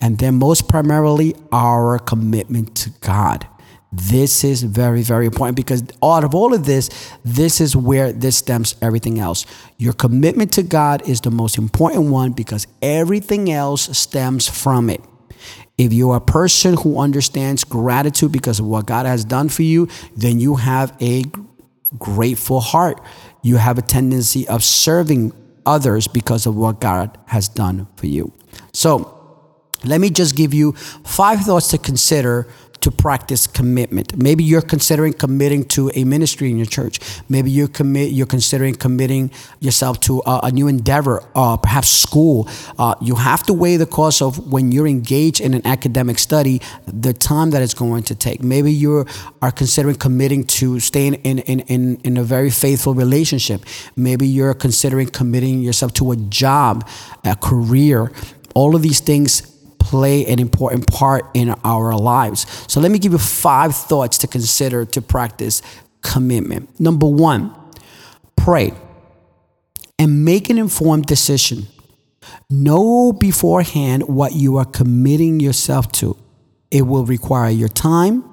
And 0.00 0.18
then, 0.18 0.36
most 0.36 0.68
primarily, 0.68 1.34
our 1.52 1.98
commitment 1.98 2.74
to 2.76 2.90
God. 3.00 3.46
This 3.92 4.44
is 4.44 4.62
very, 4.62 5.02
very 5.02 5.26
important 5.26 5.56
because 5.56 5.82
out 6.02 6.22
of 6.22 6.34
all 6.34 6.54
of 6.54 6.64
this, 6.64 6.90
this 7.24 7.60
is 7.60 7.74
where 7.74 8.12
this 8.12 8.36
stems 8.36 8.76
everything 8.80 9.18
else. 9.18 9.46
Your 9.78 9.92
commitment 9.92 10.52
to 10.52 10.62
God 10.62 11.08
is 11.08 11.20
the 11.20 11.30
most 11.30 11.58
important 11.58 12.04
one 12.04 12.30
because 12.32 12.68
everything 12.80 13.50
else 13.50 13.96
stems 13.98 14.48
from 14.48 14.90
it. 14.90 15.00
If 15.76 15.92
you're 15.92 16.16
a 16.16 16.20
person 16.20 16.76
who 16.76 17.00
understands 17.00 17.64
gratitude 17.64 18.30
because 18.30 18.60
of 18.60 18.66
what 18.66 18.86
God 18.86 19.06
has 19.06 19.24
done 19.24 19.48
for 19.48 19.62
you, 19.62 19.88
then 20.16 20.38
you 20.38 20.56
have 20.56 20.94
a 21.00 21.24
grateful 21.98 22.60
heart 22.60 23.00
you 23.42 23.56
have 23.56 23.78
a 23.78 23.82
tendency 23.82 24.46
of 24.48 24.62
serving 24.62 25.32
others 25.66 26.08
because 26.08 26.46
of 26.46 26.56
what 26.56 26.80
God 26.80 27.16
has 27.26 27.48
done 27.48 27.86
for 27.96 28.06
you. 28.06 28.32
So, 28.72 29.16
let 29.84 30.00
me 30.00 30.10
just 30.10 30.36
give 30.36 30.52
you 30.52 30.72
five 30.72 31.40
thoughts 31.40 31.68
to 31.68 31.78
consider 31.78 32.46
to 32.80 32.90
practice 32.90 33.46
commitment. 33.46 34.16
Maybe 34.16 34.44
you're 34.44 34.62
considering 34.62 35.12
committing 35.12 35.64
to 35.76 35.90
a 35.94 36.04
ministry 36.04 36.50
in 36.50 36.56
your 36.56 36.66
church. 36.66 37.00
Maybe 37.28 37.50
you're 37.50 37.68
commit 37.68 38.12
you're 38.12 38.26
considering 38.26 38.74
committing 38.74 39.30
yourself 39.60 40.00
to 40.00 40.22
a, 40.26 40.40
a 40.44 40.50
new 40.50 40.68
endeavor, 40.68 41.22
uh, 41.34 41.56
perhaps 41.56 41.88
school. 41.88 42.48
Uh, 42.78 42.94
you 43.00 43.14
have 43.16 43.42
to 43.44 43.52
weigh 43.52 43.76
the 43.76 43.86
cost 43.86 44.22
of 44.22 44.52
when 44.52 44.72
you're 44.72 44.86
engaged 44.86 45.40
in 45.40 45.54
an 45.54 45.66
academic 45.66 46.18
study, 46.18 46.60
the 46.86 47.12
time 47.12 47.50
that 47.50 47.62
it's 47.62 47.74
going 47.74 48.02
to 48.04 48.14
take. 48.14 48.42
Maybe 48.42 48.72
you 48.72 49.06
are 49.42 49.52
considering 49.52 49.96
committing 49.96 50.44
to 50.44 50.80
staying 50.80 51.14
in, 51.14 51.40
in, 51.40 51.60
in, 51.60 52.00
in 52.04 52.16
a 52.16 52.22
very 52.22 52.50
faithful 52.50 52.94
relationship. 52.94 53.64
Maybe 53.96 54.26
you're 54.26 54.54
considering 54.54 55.08
committing 55.08 55.60
yourself 55.60 55.92
to 55.94 56.12
a 56.12 56.16
job, 56.16 56.88
a 57.24 57.36
career. 57.36 58.12
All 58.54 58.74
of 58.74 58.82
these 58.82 59.00
things 59.00 59.59
play 59.80 60.24
an 60.26 60.38
important 60.38 60.86
part 60.86 61.24
in 61.34 61.50
our 61.64 61.96
lives. 61.96 62.46
So 62.68 62.80
let 62.80 62.90
me 62.90 62.98
give 62.98 63.12
you 63.12 63.18
five 63.18 63.74
thoughts 63.74 64.18
to 64.18 64.28
consider 64.28 64.84
to 64.84 65.02
practice 65.02 65.62
commitment. 66.02 66.78
Number 66.78 67.06
one, 67.06 67.54
pray 68.36 68.72
and 69.98 70.24
make 70.24 70.48
an 70.48 70.58
informed 70.58 71.06
decision. 71.06 71.66
Know 72.48 73.12
beforehand 73.12 74.08
what 74.08 74.34
you 74.34 74.56
are 74.56 74.64
committing 74.64 75.40
yourself 75.40 75.90
to. 75.92 76.16
It 76.70 76.82
will 76.82 77.04
require 77.04 77.50
your 77.50 77.68
time, 77.68 78.24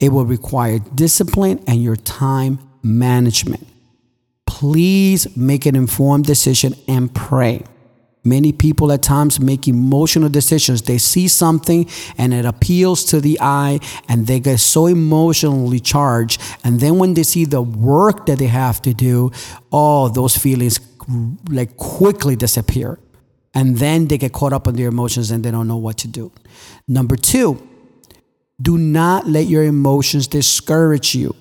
it 0.00 0.10
will 0.10 0.26
require 0.26 0.78
discipline 0.78 1.62
and 1.66 1.82
your 1.82 1.96
time 1.96 2.58
management. 2.82 3.66
Please 4.46 5.36
make 5.36 5.66
an 5.66 5.76
informed 5.76 6.26
decision 6.26 6.74
and 6.88 7.14
pray. 7.14 7.64
Many 8.22 8.52
people 8.52 8.92
at 8.92 9.02
times 9.02 9.40
make 9.40 9.66
emotional 9.66 10.28
decisions. 10.28 10.82
They 10.82 10.98
see 10.98 11.26
something 11.26 11.88
and 12.18 12.34
it 12.34 12.44
appeals 12.44 13.04
to 13.06 13.20
the 13.20 13.38
eye 13.40 13.80
and 14.08 14.26
they 14.26 14.40
get 14.40 14.60
so 14.60 14.86
emotionally 14.86 15.80
charged. 15.80 16.40
And 16.62 16.80
then 16.80 16.98
when 16.98 17.14
they 17.14 17.22
see 17.22 17.46
the 17.46 17.62
work 17.62 18.26
that 18.26 18.38
they 18.38 18.46
have 18.46 18.82
to 18.82 18.92
do, 18.92 19.30
all 19.70 20.06
oh, 20.06 20.08
those 20.10 20.36
feelings 20.36 20.80
like 21.48 21.76
quickly 21.76 22.36
disappear. 22.36 22.98
And 23.54 23.78
then 23.78 24.06
they 24.06 24.18
get 24.18 24.32
caught 24.32 24.52
up 24.52 24.66
in 24.68 24.76
their 24.76 24.88
emotions 24.88 25.30
and 25.30 25.42
they 25.42 25.50
don't 25.50 25.66
know 25.66 25.78
what 25.78 25.96
to 25.98 26.08
do. 26.08 26.30
Number 26.86 27.16
two, 27.16 27.66
do 28.60 28.76
not 28.76 29.26
let 29.26 29.46
your 29.46 29.64
emotions 29.64 30.26
discourage 30.26 31.14
you. 31.14 31.34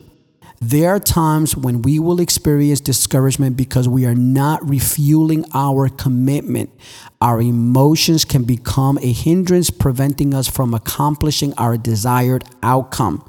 There 0.62 0.90
are 0.90 1.00
times 1.00 1.56
when 1.56 1.84
we 1.84 2.00
will 2.00 2.20
experience 2.20 2.82
discouragement 2.82 3.56
because 3.56 3.88
we 3.88 4.06
are 4.06 4.16
not 4.16 4.68
refueling 4.68 5.46
our 5.54 5.88
commitment. 5.88 6.70
Our 7.22 7.42
emotions 7.42 8.26
can 8.26 8.44
become 8.44 8.98
a 9.02 9.14
hindrance, 9.14 9.70
preventing 9.70 10.34
us 10.34 10.50
from 10.50 10.74
accomplishing 10.74 11.54
our 11.54 11.78
desired 11.78 12.44
outcome. 12.62 13.24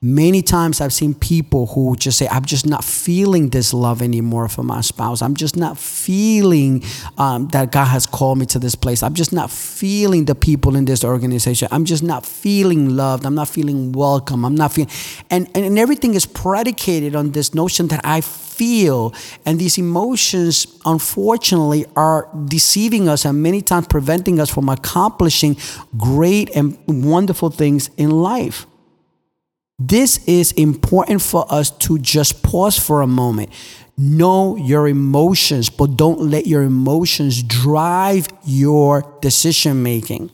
Many 0.00 0.42
times 0.42 0.80
I've 0.80 0.92
seen 0.92 1.12
people 1.12 1.66
who 1.66 1.96
just 1.96 2.18
say, 2.18 2.28
I'm 2.28 2.44
just 2.44 2.64
not 2.64 2.84
feeling 2.84 3.48
this 3.48 3.74
love 3.74 4.00
anymore 4.00 4.48
for 4.48 4.62
my 4.62 4.80
spouse. 4.80 5.22
I'm 5.22 5.34
just 5.34 5.56
not 5.56 5.76
feeling 5.76 6.84
um, 7.16 7.48
that 7.48 7.72
God 7.72 7.86
has 7.86 8.06
called 8.06 8.38
me 8.38 8.46
to 8.46 8.60
this 8.60 8.76
place. 8.76 9.02
I'm 9.02 9.14
just 9.14 9.32
not 9.32 9.50
feeling 9.50 10.26
the 10.26 10.36
people 10.36 10.76
in 10.76 10.84
this 10.84 11.02
organization. 11.02 11.66
I'm 11.72 11.84
just 11.84 12.04
not 12.04 12.24
feeling 12.24 12.90
loved. 12.90 13.26
I'm 13.26 13.34
not 13.34 13.48
feeling 13.48 13.90
welcome. 13.90 14.44
I'm 14.44 14.54
not 14.54 14.72
feeling, 14.72 14.90
and, 15.30 15.48
and, 15.56 15.64
and 15.64 15.78
everything 15.80 16.14
is 16.14 16.26
predicated 16.26 17.16
on 17.16 17.32
this 17.32 17.52
notion 17.52 17.88
that 17.88 18.02
I 18.04 18.20
feel. 18.20 19.12
And 19.44 19.58
these 19.58 19.78
emotions, 19.78 20.78
unfortunately, 20.86 21.86
are 21.96 22.28
deceiving 22.44 23.08
us 23.08 23.24
and 23.24 23.42
many 23.42 23.62
times 23.62 23.88
preventing 23.88 24.38
us 24.38 24.48
from 24.48 24.68
accomplishing 24.68 25.56
great 25.96 26.54
and 26.54 26.78
wonderful 26.86 27.50
things 27.50 27.90
in 27.96 28.10
life. 28.10 28.64
This 29.78 30.18
is 30.26 30.50
important 30.52 31.22
for 31.22 31.46
us 31.48 31.70
to 31.86 32.00
just 32.00 32.42
pause 32.42 32.76
for 32.76 33.00
a 33.00 33.06
moment. 33.06 33.50
Know 33.96 34.56
your 34.56 34.88
emotions, 34.88 35.70
but 35.70 35.96
don't 35.96 36.20
let 36.20 36.48
your 36.48 36.62
emotions 36.62 37.44
drive 37.44 38.26
your 38.44 39.02
decision 39.20 39.84
making. 39.84 40.30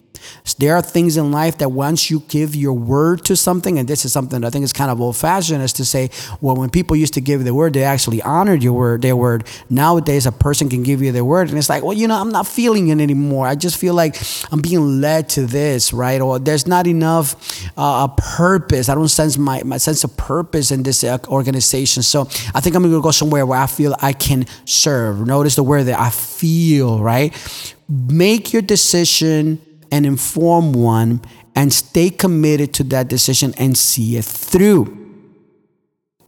There 0.59 0.77
are 0.77 0.83
things 0.83 1.17
in 1.17 1.33
life 1.33 1.59
that 1.59 1.71
once 1.71 2.11
you 2.11 2.21
give 2.29 2.55
your 2.55 2.73
word 2.73 3.25
to 3.27 3.37
something, 3.37 3.79
and 3.79 3.89
this 3.89 4.05
is 4.05 4.13
something 4.13 4.45
I 4.45 4.51
think 4.51 4.65
is 4.65 4.73
kind 4.73 4.91
of 4.91 5.01
old 5.01 5.17
fashioned, 5.17 5.63
is 5.63 5.73
to 5.75 5.85
say, 5.85 6.11
well, 6.41 6.57
when 6.57 6.71
people 6.71 6.97
used 6.97 7.15
to 7.15 7.21
give 7.21 7.45
their 7.45 7.55
word, 7.55 7.73
they 7.73 7.85
actually 7.85 8.23
honored 8.23 8.63
your 8.63 8.73
word, 8.73 9.03
their 9.03 9.17
word. 9.17 9.47
Nowadays, 9.69 10.27
a 10.27 10.33
person 10.33 10.69
can 10.69 10.83
give 10.83 11.03
you 11.03 11.13
their 11.13 11.25
word, 11.25 11.49
and 11.49 11.59
it's 11.59 11.69
like, 11.69 11.83
well, 11.83 11.93
you 11.93 12.09
know, 12.09 12.21
I'm 12.21 12.31
not 12.31 12.47
feeling 12.47 12.89
it 12.89 13.01
anymore. 13.01 13.47
I 13.47 13.55
just 13.55 13.77
feel 13.77 13.95
like 13.95 14.17
I'm 14.53 14.61
being 14.61 15.01
led 15.01 15.29
to 15.31 15.47
this, 15.47 15.93
right? 15.93 16.21
Or 16.21 16.39
there's 16.39 16.67
not 16.67 16.87
enough 16.87 17.37
uh, 17.77 18.09
purpose. 18.09 18.89
I 18.89 18.95
don't 18.95 19.09
sense 19.09 19.37
my, 19.37 19.63
my 19.65 19.79
sense 19.79 20.05
of 20.05 20.17
purpose 20.17 20.71
in 20.71 20.83
this 20.83 21.03
uh, 21.05 21.19
organization. 21.29 22.03
So 22.03 22.23
I 22.55 22.61
think 22.61 22.77
I'm 22.77 22.83
to 22.83 23.03
go 23.03 23.11
somewhere 23.11 23.45
where 23.47 23.59
I 23.59 23.67
feel 23.67 23.95
I 24.01 24.13
can 24.13 24.47
serve. 24.65 25.27
Notice 25.27 25.57
the 25.57 25.63
word 25.63 25.85
that 25.85 25.99
I 25.99 26.11
feel, 26.11 27.01
right? 27.01 27.33
Make 27.89 28.53
your 28.53 28.63
decision 28.63 29.61
and 29.95 30.05
inform 30.05 30.73
one 30.73 31.21
and 31.55 31.73
stay 31.73 32.11
committed 32.11 32.75
to 32.75 32.83
that 32.83 33.07
decision 33.07 33.55
and 33.57 33.79
see 33.79 34.17
it 34.17 34.25
through. 34.25 34.83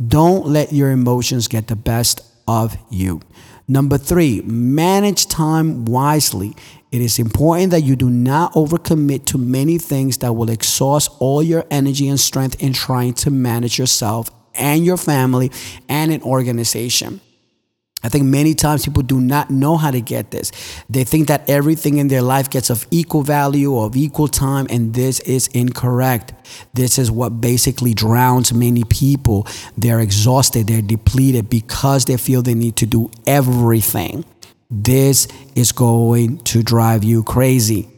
Don't 0.07 0.47
let 0.47 0.73
your 0.73 0.93
emotions 0.93 1.49
get 1.49 1.67
the 1.67 1.75
best 1.75 2.21
of 2.47 2.77
you. 2.91 3.21
Number 3.67 3.99
three, 3.99 4.41
manage 4.43 5.27
time 5.27 5.85
wisely. 5.85 6.55
It 6.93 7.01
is 7.01 7.19
important 7.19 7.73
that 7.73 7.81
you 7.81 7.97
do 7.97 8.09
not 8.09 8.53
overcommit 8.53 9.25
to 9.27 9.39
many 9.39 9.79
things 9.79 10.19
that 10.19 10.35
will 10.35 10.49
exhaust 10.49 11.11
all 11.19 11.43
your 11.43 11.65
energy 11.69 12.07
and 12.07 12.21
strength 12.21 12.63
in 12.63 12.73
trying 12.73 13.15
to 13.15 13.33
manage 13.33 13.81
yourself 13.81 14.31
and 14.55 14.85
your 14.85 14.97
family 14.97 15.51
and 15.89 16.13
an 16.13 16.23
organization. 16.23 17.21
I 18.07 18.09
think 18.09 18.25
many 18.25 18.55
times 18.55 18.85
people 18.85 19.03
do 19.03 19.21
not 19.21 19.51
know 19.51 19.77
how 19.77 19.91
to 19.91 20.01
get 20.01 20.31
this. 20.31 20.53
They 20.89 21.03
think 21.03 21.27
that 21.27 21.51
everything 21.51 21.99
in 21.99 22.07
their 22.07 22.23
life 22.23 22.49
gets 22.49 22.71
of 22.71 22.87
equal 22.93 23.23
value 23.23 23.73
or 23.73 23.87
of 23.87 23.97
equal 23.97 24.29
time, 24.29 24.69
and 24.71 24.95
this 24.95 25.19
is 25.21 25.49
incorrect. 25.49 26.33
This 26.73 27.01
is 27.01 27.11
what 27.11 27.41
basically 27.41 27.95
drowns 27.95 28.53
many 28.53 28.85
people. 28.85 29.49
They're 29.77 29.99
exhausted, 29.99 30.69
they're 30.69 30.83
depleted 30.83 31.51
because 31.51 32.05
they 32.05 32.17
feel 32.17 32.43
they 32.43 32.55
need 32.55 32.77
to 32.77 32.87
do 32.87 33.11
everything. 33.27 34.25
This 34.71 35.27
is 35.57 35.73
going 35.73 36.39
to 36.45 36.63
drive 36.63 37.03
you 37.03 37.25
crazy 37.25 37.89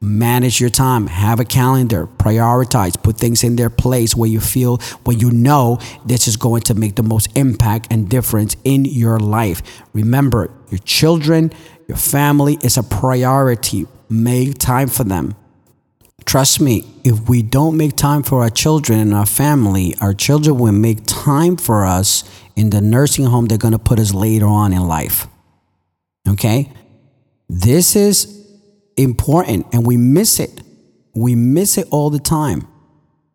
manage 0.00 0.60
your 0.60 0.70
time 0.70 1.06
have 1.06 1.40
a 1.40 1.44
calendar 1.44 2.06
prioritize 2.06 3.02
put 3.02 3.16
things 3.16 3.42
in 3.42 3.56
their 3.56 3.70
place 3.70 4.14
where 4.14 4.28
you 4.28 4.40
feel 4.40 4.76
where 5.04 5.16
you 5.16 5.30
know 5.30 5.78
this 6.04 6.28
is 6.28 6.36
going 6.36 6.60
to 6.60 6.74
make 6.74 6.96
the 6.96 7.02
most 7.02 7.28
impact 7.34 7.86
and 7.90 8.08
difference 8.08 8.56
in 8.64 8.84
your 8.84 9.18
life. 9.18 9.62
Remember 9.94 10.50
your 10.70 10.78
children 10.80 11.50
your 11.86 11.96
family 11.96 12.58
is 12.62 12.76
a 12.76 12.82
priority. 12.82 13.86
Make 14.08 14.58
time 14.58 14.88
for 14.88 15.04
them. 15.04 15.34
Trust 16.24 16.60
me 16.60 16.84
if 17.04 17.28
we 17.28 17.42
don't 17.42 17.76
make 17.76 17.94
time 17.96 18.24
for 18.24 18.42
our 18.42 18.50
children 18.50 18.98
and 18.98 19.14
our 19.14 19.26
family 19.26 19.94
our 20.00 20.12
children 20.12 20.58
will 20.58 20.72
make 20.72 21.06
time 21.06 21.56
for 21.56 21.84
us 21.84 22.24
in 22.56 22.70
the 22.70 22.80
nursing 22.80 23.26
home 23.26 23.46
they're 23.46 23.58
going 23.58 23.72
to 23.72 23.78
put 23.78 24.00
us 24.00 24.12
later 24.12 24.46
on 24.46 24.72
in 24.72 24.88
life. 24.88 25.28
Okay? 26.28 26.72
This 27.48 27.94
is 27.94 28.35
important 28.96 29.66
and 29.72 29.86
we 29.86 29.96
miss 29.96 30.40
it. 30.40 30.62
We 31.14 31.34
miss 31.34 31.78
it 31.78 31.88
all 31.90 32.10
the 32.10 32.18
time. 32.18 32.66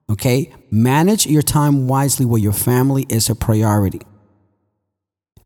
Okay? 0.09 0.53
Manage 0.69 1.25
your 1.25 1.41
time 1.41 1.87
wisely 1.87 2.25
where 2.25 2.41
your 2.41 2.53
family 2.53 3.05
is 3.09 3.29
a 3.29 3.35
priority. 3.35 4.01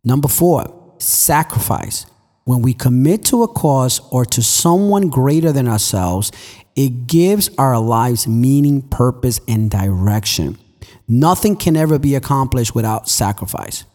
Number 0.03 0.27
four, 0.27 0.93
sacrifice. 0.99 2.05
When 2.43 2.61
we 2.61 2.73
commit 2.73 3.25
to 3.25 3.43
a 3.43 3.47
cause 3.47 4.01
or 4.11 4.23
to 4.25 4.43
someone 4.43 5.09
greater 5.09 5.51
than 5.51 5.67
ourselves, 5.67 6.31
it 6.75 7.07
gives 7.07 7.49
our 7.57 7.79
lives 7.79 8.27
meaning, 8.27 8.83
purpose, 8.83 9.39
and 9.47 9.71
direction. 9.71 10.57
Nothing 11.07 11.55
can 11.55 11.75
ever 11.75 11.97
be 11.97 12.15
accomplished 12.15 12.75
without 12.75 13.09
sacrifice 13.09 13.85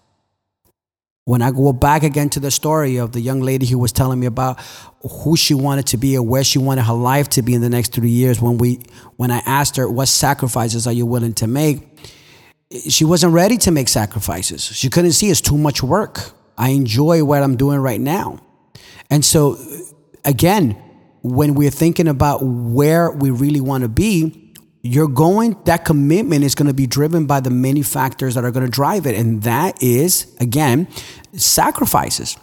when 1.24 1.42
I 1.42 1.50
go 1.50 1.72
back 1.72 2.02
again 2.02 2.28
to 2.30 2.40
the 2.40 2.50
story 2.50 2.96
of 2.96 3.12
the 3.12 3.20
young 3.20 3.40
lady 3.40 3.66
who 3.66 3.78
was 3.78 3.92
telling 3.92 4.18
me 4.18 4.26
about 4.26 4.58
who 5.02 5.36
she 5.36 5.54
wanted 5.54 5.86
to 5.88 5.96
be 5.96 6.16
or 6.16 6.22
where 6.22 6.42
she 6.42 6.58
wanted 6.58 6.82
her 6.82 6.94
life 6.94 7.28
to 7.30 7.42
be 7.42 7.54
in 7.54 7.60
the 7.60 7.68
next 7.68 7.92
three 7.92 8.10
years, 8.10 8.40
when 8.40 8.58
we 8.58 8.80
when 9.16 9.30
I 9.30 9.38
asked 9.46 9.76
her 9.76 9.88
what 9.88 10.08
sacrifices 10.08 10.86
are 10.86 10.92
you 10.92 11.06
willing 11.06 11.34
to 11.34 11.46
make, 11.46 11.86
she 12.88 13.04
wasn't 13.04 13.34
ready 13.34 13.58
to 13.58 13.70
make 13.70 13.88
sacrifices. 13.88 14.64
She 14.64 14.88
couldn't 14.88 15.12
see 15.12 15.30
it's 15.30 15.40
too 15.40 15.58
much 15.58 15.82
work. 15.82 16.32
I 16.56 16.70
enjoy 16.70 17.24
what 17.24 17.42
I'm 17.42 17.56
doing 17.56 17.78
right 17.78 18.00
now. 18.00 18.40
And 19.10 19.24
so 19.24 19.58
again, 20.24 20.72
when 21.22 21.54
we're 21.54 21.70
thinking 21.70 22.08
about 22.08 22.40
where 22.42 23.10
we 23.10 23.30
really 23.30 23.60
want 23.60 23.82
to 23.82 23.88
be, 23.88 24.39
you're 24.82 25.08
going 25.08 25.56
that 25.64 25.84
commitment 25.84 26.44
is 26.44 26.54
going 26.54 26.66
to 26.66 26.74
be 26.74 26.86
driven 26.86 27.26
by 27.26 27.40
the 27.40 27.50
many 27.50 27.82
factors 27.82 28.34
that 28.34 28.44
are 28.44 28.50
going 28.50 28.64
to 28.64 28.70
drive 28.70 29.06
it 29.06 29.14
and 29.14 29.42
that 29.42 29.82
is 29.82 30.34
again 30.40 30.88
sacrifices. 31.34 32.36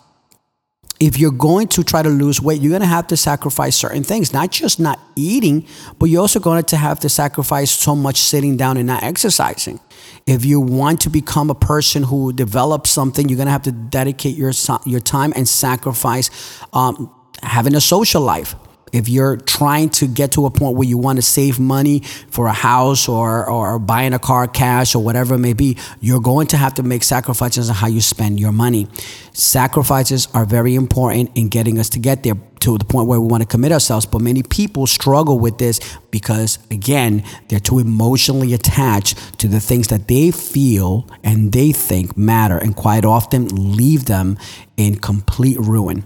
If 1.00 1.20
you're 1.20 1.32
going 1.32 1.68
to 1.70 1.84
try 1.84 2.02
to 2.02 2.10
lose 2.10 2.42
weight 2.42 2.62
you're 2.62 2.72
going 2.72 2.82
to 2.82 2.88
have 2.88 3.08
to 3.08 3.18
sacrifice 3.18 3.76
certain 3.76 4.04
things 4.04 4.34
not 4.34 4.52
just 4.52 4.80
not 4.80 5.00
eating 5.16 5.68
but 5.98 6.08
you're 6.08 6.22
also 6.22 6.40
going 6.40 6.64
to 6.64 6.78
have 6.78 7.00
to 7.02 7.10
sacrifice 7.10 7.72
so 7.72 7.96
much 7.96 8.18
sitting 8.18 8.56
down 8.56 8.78
and 8.78 8.88
not 8.88 9.04
exercising. 9.04 9.80
If 10.28 10.46
you 10.46 10.60
want 10.60 11.02
to 11.02 11.10
become 11.10 11.50
a 11.50 11.56
person 11.56 12.04
who 12.04 12.34
develops 12.34 12.92
something 12.92 13.30
you're 13.30 13.38
going 13.38 13.48
to 13.48 13.52
have 13.52 13.64
to 13.64 13.72
dedicate 13.72 14.36
your 14.36 14.52
your 14.86 15.00
time 15.00 15.34
and 15.36 15.48
sacrifice 15.48 16.30
um, 16.72 17.12
having 17.42 17.74
a 17.74 17.82
social 17.82 18.22
life 18.22 18.56
if 18.94 19.10
you're 19.10 19.38
trying 19.38 19.90
to 19.90 20.08
get 20.08 20.32
to 20.34 20.46
a 20.46 20.50
point 20.50 20.78
where 20.78 20.88
you 20.88 20.98
want 20.98 21.18
to 21.18 21.22
save 21.22 21.60
money 21.60 22.00
for 22.30 22.48
a 22.48 22.54
house 22.54 23.08
or, 23.08 23.50
or 23.50 23.80
buying 23.80 24.14
a 24.14 24.20
car 24.20 24.48
cash 24.48 24.96
or 24.96 25.04
whatever 25.04 25.36
it 25.36 25.40
may 25.40 25.54
be, 25.54 25.78
you're 26.00 26.22
going 26.22 26.48
to 26.48 26.58
have 26.58 26.74
to 26.76 26.84
make 26.84 27.04
sacrifices 27.04 27.70
on 27.70 27.76
how 27.76 27.88
you 27.88 28.02
spend 28.02 28.40
your 28.40 28.52
money. 28.52 28.88
Sacrifices 29.34 30.28
are 30.34 30.46
very 30.46 30.76
important 30.76 31.32
in 31.36 31.50
getting 31.50 31.80
us 31.80 31.90
to 31.90 32.00
get 32.00 32.24
there 32.24 32.36
to 32.60 32.78
the 32.78 32.86
point 32.86 33.08
where 33.08 33.20
we 33.20 33.28
want 33.28 33.44
to 33.44 33.48
commit 33.48 33.72
ourselves. 33.72 34.06
But 34.06 34.22
many 34.22 34.44
people 34.44 34.88
struggle 34.88 35.40
with 35.40 35.58
this 35.58 35.80
because, 36.12 36.60
again, 36.72 37.24
they're 37.50 37.60
too 37.60 37.80
emotionally 37.80 38.54
attached 38.54 39.40
to 39.40 39.48
the 39.48 39.60
things 39.60 39.90
that 39.90 40.08
they 40.08 40.32
feel 40.32 41.08
and 41.24 41.52
they 41.52 41.72
think 41.72 42.18
matter 42.18 42.58
and 42.58 42.76
quite 42.76 43.06
often 43.06 43.76
leave 43.76 44.06
them 44.06 44.38
in 44.76 44.96
complete 44.96 45.60
ruin. 45.60 46.04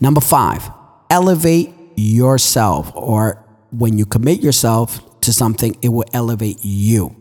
Number 0.00 0.20
five, 0.20 0.68
elevate 1.10 1.72
yourself 1.98 2.92
or 2.94 3.44
when 3.70 3.98
you 3.98 4.06
commit 4.06 4.42
yourself 4.42 5.20
to 5.20 5.32
something, 5.32 5.76
it 5.82 5.88
will 5.88 6.06
elevate 6.12 6.58
you. 6.62 7.14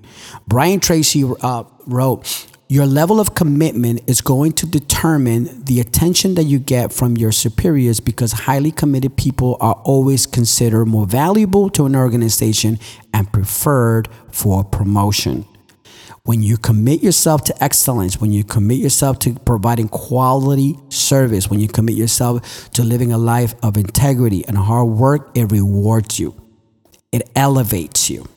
Brian 0.48 0.80
Tracy 0.80 1.24
uh, 1.42 1.64
wrote, 1.86 2.48
Your 2.70 2.86
level 2.86 3.20
of 3.20 3.36
commitment 3.36 4.02
is 4.08 4.22
going 4.22 4.54
to 4.54 4.66
determine 4.66 5.64
the 5.66 5.80
attention 5.80 6.36
that 6.36 6.44
you 6.44 6.60
get 6.60 6.94
from 6.94 7.18
your 7.18 7.32
superiors 7.32 8.00
because 8.00 8.32
highly 8.32 8.72
committed 8.72 9.18
people 9.18 9.58
are 9.60 9.76
always 9.84 10.26
considered 10.26 10.86
more 10.86 11.06
valuable 11.06 11.70
to 11.72 11.86
an 11.86 11.96
organization 11.96 12.80
and 13.14 13.32
preferred 13.34 14.08
for 14.32 14.64
promotion 14.64 15.46
when 16.28 16.44
you 16.44 16.58
commit 16.58 17.02
yourself 17.02 17.46
to 17.46 17.64
excellence, 17.64 18.20
when 18.20 18.34
you 18.34 18.44
commit 18.44 18.80
yourself 18.80 19.18
to 19.18 19.34
providing 19.46 19.88
quality 19.88 20.78
service, 20.90 21.50
when 21.50 21.62
you 21.62 21.70
commit 21.70 21.96
yourself 21.96 22.70
to 22.72 22.84
living 22.84 23.14
a 23.14 23.18
life 23.18 23.56
of 23.64 23.78
integrity 23.78 24.44
and 24.46 24.58
hard 24.58 24.90
work, 24.90 25.32
it 25.36 25.50
rewards 25.54 26.20
you. 26.20 26.36
It 27.14 27.30
elevates 27.34 28.10
you. 28.10 28.28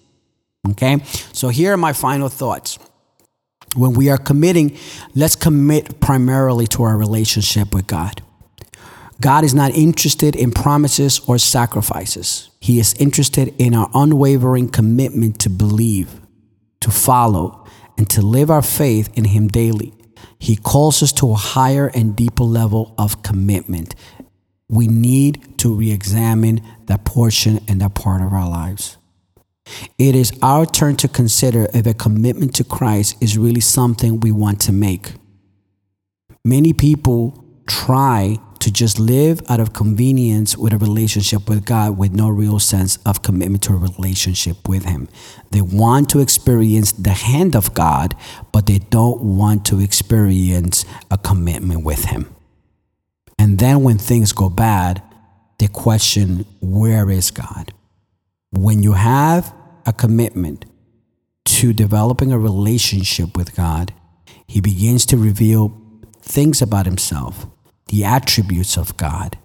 Okay? 0.70 1.00
So 1.32 1.48
here 1.48 1.72
are 1.72 1.76
my 1.76 1.92
final 1.92 2.28
thoughts. 2.28 2.78
When 3.74 3.94
we 3.94 4.08
are 4.08 4.18
committing, 4.18 4.78
let's 5.16 5.34
commit 5.34 5.98
primarily 5.98 6.68
to 6.68 6.84
our 6.84 6.96
relationship 6.96 7.74
with 7.74 7.88
God. 7.88 8.22
God 9.20 9.42
is 9.42 9.52
not 9.52 9.72
interested 9.72 10.36
in 10.36 10.52
promises 10.52 11.20
or 11.26 11.38
sacrifices. 11.38 12.50
He 12.60 12.78
is 12.78 12.94
interested 13.00 13.52
in 13.58 13.74
our 13.74 13.90
unwavering 13.94 14.68
commitment 14.68 15.40
to 15.40 15.50
believe, 15.50 16.20
to 16.82 16.92
follow, 16.92 17.59
to 18.10 18.22
live 18.22 18.50
our 18.50 18.62
faith 18.62 19.10
in 19.14 19.24
Him 19.24 19.48
daily. 19.48 19.92
He 20.38 20.56
calls 20.56 21.02
us 21.02 21.12
to 21.14 21.30
a 21.30 21.34
higher 21.34 21.88
and 21.88 22.16
deeper 22.16 22.44
level 22.44 22.94
of 22.98 23.22
commitment. 23.22 23.94
We 24.68 24.88
need 24.88 25.58
to 25.58 25.74
re 25.74 25.90
examine 25.90 26.62
that 26.86 27.04
portion 27.04 27.60
and 27.68 27.80
that 27.80 27.94
part 27.94 28.22
of 28.22 28.32
our 28.32 28.48
lives. 28.48 28.96
It 29.98 30.14
is 30.14 30.32
our 30.42 30.66
turn 30.66 30.96
to 30.96 31.08
consider 31.08 31.68
if 31.74 31.86
a 31.86 31.94
commitment 31.94 32.54
to 32.56 32.64
Christ 32.64 33.16
is 33.20 33.38
really 33.38 33.60
something 33.60 34.20
we 34.20 34.32
want 34.32 34.60
to 34.62 34.72
make. 34.72 35.12
Many 36.44 36.72
people 36.72 37.44
try 37.66 38.38
to 38.60 38.70
just 38.70 39.00
live 39.00 39.42
out 39.48 39.58
of 39.58 39.72
convenience 39.72 40.56
with 40.56 40.72
a 40.72 40.78
relationship 40.78 41.48
with 41.48 41.64
God 41.64 41.98
with 41.98 42.12
no 42.12 42.28
real 42.28 42.58
sense 42.58 42.98
of 43.06 43.22
commitment 43.22 43.62
to 43.64 43.72
a 43.72 43.76
relationship 43.76 44.68
with 44.68 44.84
Him. 44.84 45.08
They 45.50 45.62
want 45.62 46.10
to 46.10 46.20
experience 46.20 46.92
the 46.92 47.10
hand 47.10 47.56
of 47.56 47.74
God, 47.74 48.14
but 48.52 48.66
they 48.66 48.78
don't 48.78 49.20
want 49.22 49.64
to 49.66 49.80
experience 49.80 50.84
a 51.10 51.18
commitment 51.18 51.84
with 51.84 52.04
Him. 52.04 52.34
And 53.38 53.58
then 53.58 53.82
when 53.82 53.96
things 53.96 54.32
go 54.32 54.50
bad, 54.50 55.02
they 55.58 55.68
question, 55.68 56.44
Where 56.60 57.10
is 57.10 57.30
God? 57.30 57.72
When 58.50 58.82
you 58.82 58.92
have 58.92 59.54
a 59.86 59.92
commitment 59.92 60.66
to 61.46 61.72
developing 61.72 62.32
a 62.32 62.38
relationship 62.38 63.36
with 63.36 63.56
God, 63.56 63.94
He 64.46 64.60
begins 64.60 65.06
to 65.06 65.16
reveal 65.16 65.74
things 66.20 66.60
about 66.60 66.84
Himself, 66.84 67.46
the 67.90 68.04
attributes 68.04 68.76
of 68.76 68.96
God 68.96 69.36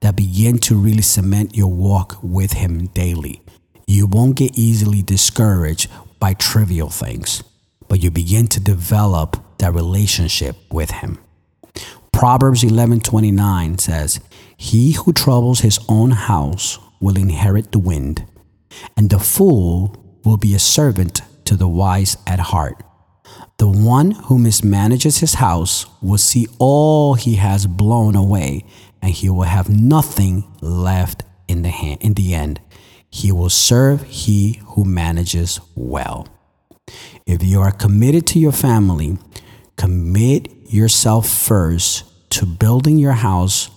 that 0.00 0.14
begin 0.14 0.58
to 0.58 0.76
really 0.76 1.00
cement 1.00 1.56
your 1.56 1.72
walk 1.72 2.18
with 2.22 2.52
Him 2.52 2.86
daily. 2.88 3.40
You 3.86 4.06
won't 4.06 4.36
get 4.36 4.58
easily 4.58 5.00
discouraged 5.02 5.90
by 6.20 6.34
trivial 6.34 6.90
things, 6.90 7.42
but 7.88 8.02
you 8.02 8.10
begin 8.10 8.46
to 8.48 8.60
develop 8.60 9.42
that 9.58 9.72
relationship 9.72 10.56
with 10.70 10.90
Him. 10.90 11.18
Proverbs 12.12 12.62
11:29 12.62 13.78
says, 13.78 14.20
"He 14.54 14.92
who 14.92 15.14
troubles 15.14 15.60
his 15.60 15.78
own 15.88 16.10
house 16.10 16.78
will 17.00 17.16
inherit 17.16 17.72
the 17.72 17.78
wind, 17.78 18.24
and 18.98 19.08
the 19.08 19.18
fool 19.18 19.96
will 20.24 20.36
be 20.36 20.54
a 20.54 20.58
servant 20.58 21.22
to 21.46 21.56
the 21.56 21.68
wise 21.68 22.18
at 22.26 22.52
heart." 22.52 22.83
The 23.64 23.70
one 23.70 24.10
who 24.10 24.36
mismanages 24.36 25.20
his 25.20 25.34
house 25.36 25.86
will 26.02 26.18
see 26.18 26.46
all 26.58 27.14
he 27.14 27.36
has 27.36 27.66
blown 27.66 28.14
away, 28.14 28.66
and 29.00 29.10
he 29.10 29.30
will 29.30 29.44
have 29.44 29.70
nothing 29.70 30.44
left 30.60 31.22
in 31.48 31.62
the 31.62 31.70
hand, 31.70 32.02
in 32.02 32.12
the 32.12 32.34
end. 32.34 32.60
He 33.08 33.32
will 33.32 33.48
serve 33.48 34.02
he 34.02 34.60
who 34.66 34.84
manages 34.84 35.60
well. 35.74 36.28
If 37.24 37.42
you 37.42 37.62
are 37.62 37.72
committed 37.72 38.26
to 38.26 38.38
your 38.38 38.52
family, 38.52 39.16
commit 39.76 40.52
yourself 40.70 41.26
first 41.26 42.04
to 42.32 42.44
building 42.44 42.98
your 42.98 43.12
house 43.12 43.70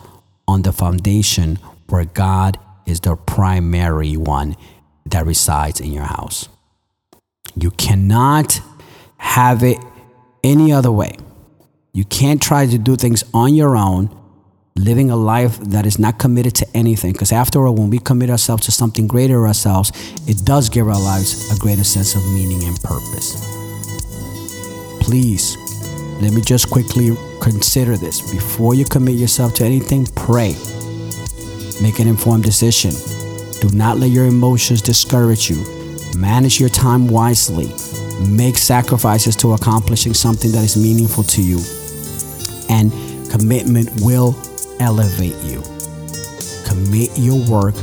on 0.49 0.63
the 0.63 0.73
foundation 0.73 1.59
where 1.87 2.03
God 2.03 2.59
is 2.85 2.99
the 2.99 3.15
primary 3.15 4.17
one 4.17 4.57
that 5.05 5.25
resides 5.25 5.79
in 5.79 5.93
your 5.93 6.03
house. 6.17 6.49
You 7.55 7.71
cannot 7.71 8.59
have 9.17 9.63
it 9.63 9.77
any 10.43 10.71
other 10.71 10.91
way. 10.91 11.15
You 11.93 12.05
can't 12.05 12.41
try 12.41 12.67
to 12.67 12.77
do 12.77 12.95
things 12.95 13.23
on 13.33 13.55
your 13.55 13.75
own, 13.75 14.15
living 14.75 15.09
a 15.09 15.15
life 15.15 15.57
that 15.59 15.85
is 15.85 15.97
not 15.97 16.19
committed 16.19 16.53
to 16.55 16.67
anything. 16.75 17.13
Because 17.13 17.31
after 17.31 17.65
all, 17.65 17.75
when 17.75 17.89
we 17.89 17.99
commit 17.99 18.29
ourselves 18.29 18.65
to 18.65 18.71
something 18.71 19.07
greater 19.07 19.47
ourselves, 19.47 19.91
it 20.27 20.45
does 20.45 20.69
give 20.69 20.87
our 20.87 20.99
lives 20.99 21.51
a 21.51 21.59
greater 21.59 21.83
sense 21.83 22.15
of 22.15 22.23
meaning 22.33 22.63
and 22.63 22.77
purpose. 22.81 23.43
Please, 25.01 25.57
let 26.21 26.33
me 26.33 26.41
just 26.41 26.69
quickly 26.69 27.15
consider 27.41 27.97
this. 27.97 28.31
Before 28.31 28.75
you 28.75 28.85
commit 28.85 29.15
yourself 29.15 29.53
to 29.55 29.65
anything, 29.65 30.05
pray. 30.15 30.55
Make 31.81 31.99
an 31.99 32.07
informed 32.07 32.43
decision. 32.43 32.91
Do 33.61 33.75
not 33.75 33.97
let 33.97 34.09
your 34.09 34.25
emotions 34.25 34.81
discourage 34.81 35.49
you. 35.49 35.63
Manage 36.15 36.59
your 36.59 36.69
time 36.69 37.07
wisely. 37.07 37.71
Make 38.19 38.57
sacrifices 38.57 39.35
to 39.37 39.53
accomplishing 39.53 40.13
something 40.13 40.51
that 40.51 40.63
is 40.63 40.75
meaningful 40.75 41.23
to 41.23 41.41
you. 41.41 41.59
And 42.69 42.91
commitment 43.29 43.89
will 44.01 44.35
elevate 44.79 45.35
you. 45.43 45.61
Commit 46.65 47.11
your 47.15 47.39
work 47.49 47.75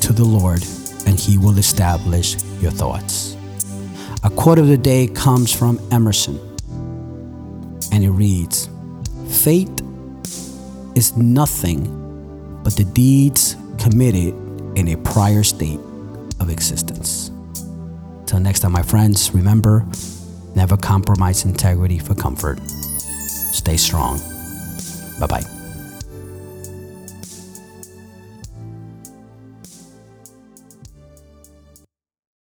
to 0.00 0.12
the 0.12 0.24
Lord, 0.24 0.62
and 1.06 1.18
He 1.18 1.38
will 1.38 1.58
establish 1.58 2.36
your 2.60 2.70
thoughts. 2.70 3.36
A 4.24 4.30
quote 4.30 4.58
of 4.58 4.68
the 4.68 4.76
day 4.76 5.06
comes 5.06 5.54
from 5.54 5.80
Emerson, 5.90 6.38
and 7.92 8.04
it 8.04 8.10
reads 8.10 8.68
Fate 9.28 9.70
is 10.94 11.16
nothing 11.16 12.60
but 12.64 12.76
the 12.76 12.84
deeds 12.84 13.56
committed 13.78 14.34
in 14.76 14.88
a 14.88 14.96
prior 14.96 15.42
state 15.42 15.80
of 16.40 16.50
existence. 16.50 17.27
Till 18.28 18.40
next 18.40 18.60
time, 18.60 18.72
my 18.72 18.82
friends, 18.82 19.34
remember 19.34 19.86
never 20.54 20.76
compromise 20.76 21.46
integrity 21.46 21.98
for 21.98 22.14
comfort. 22.14 22.58
Stay 22.68 23.78
strong. 23.78 24.18
Bye 25.18 25.26
bye. 25.26 25.57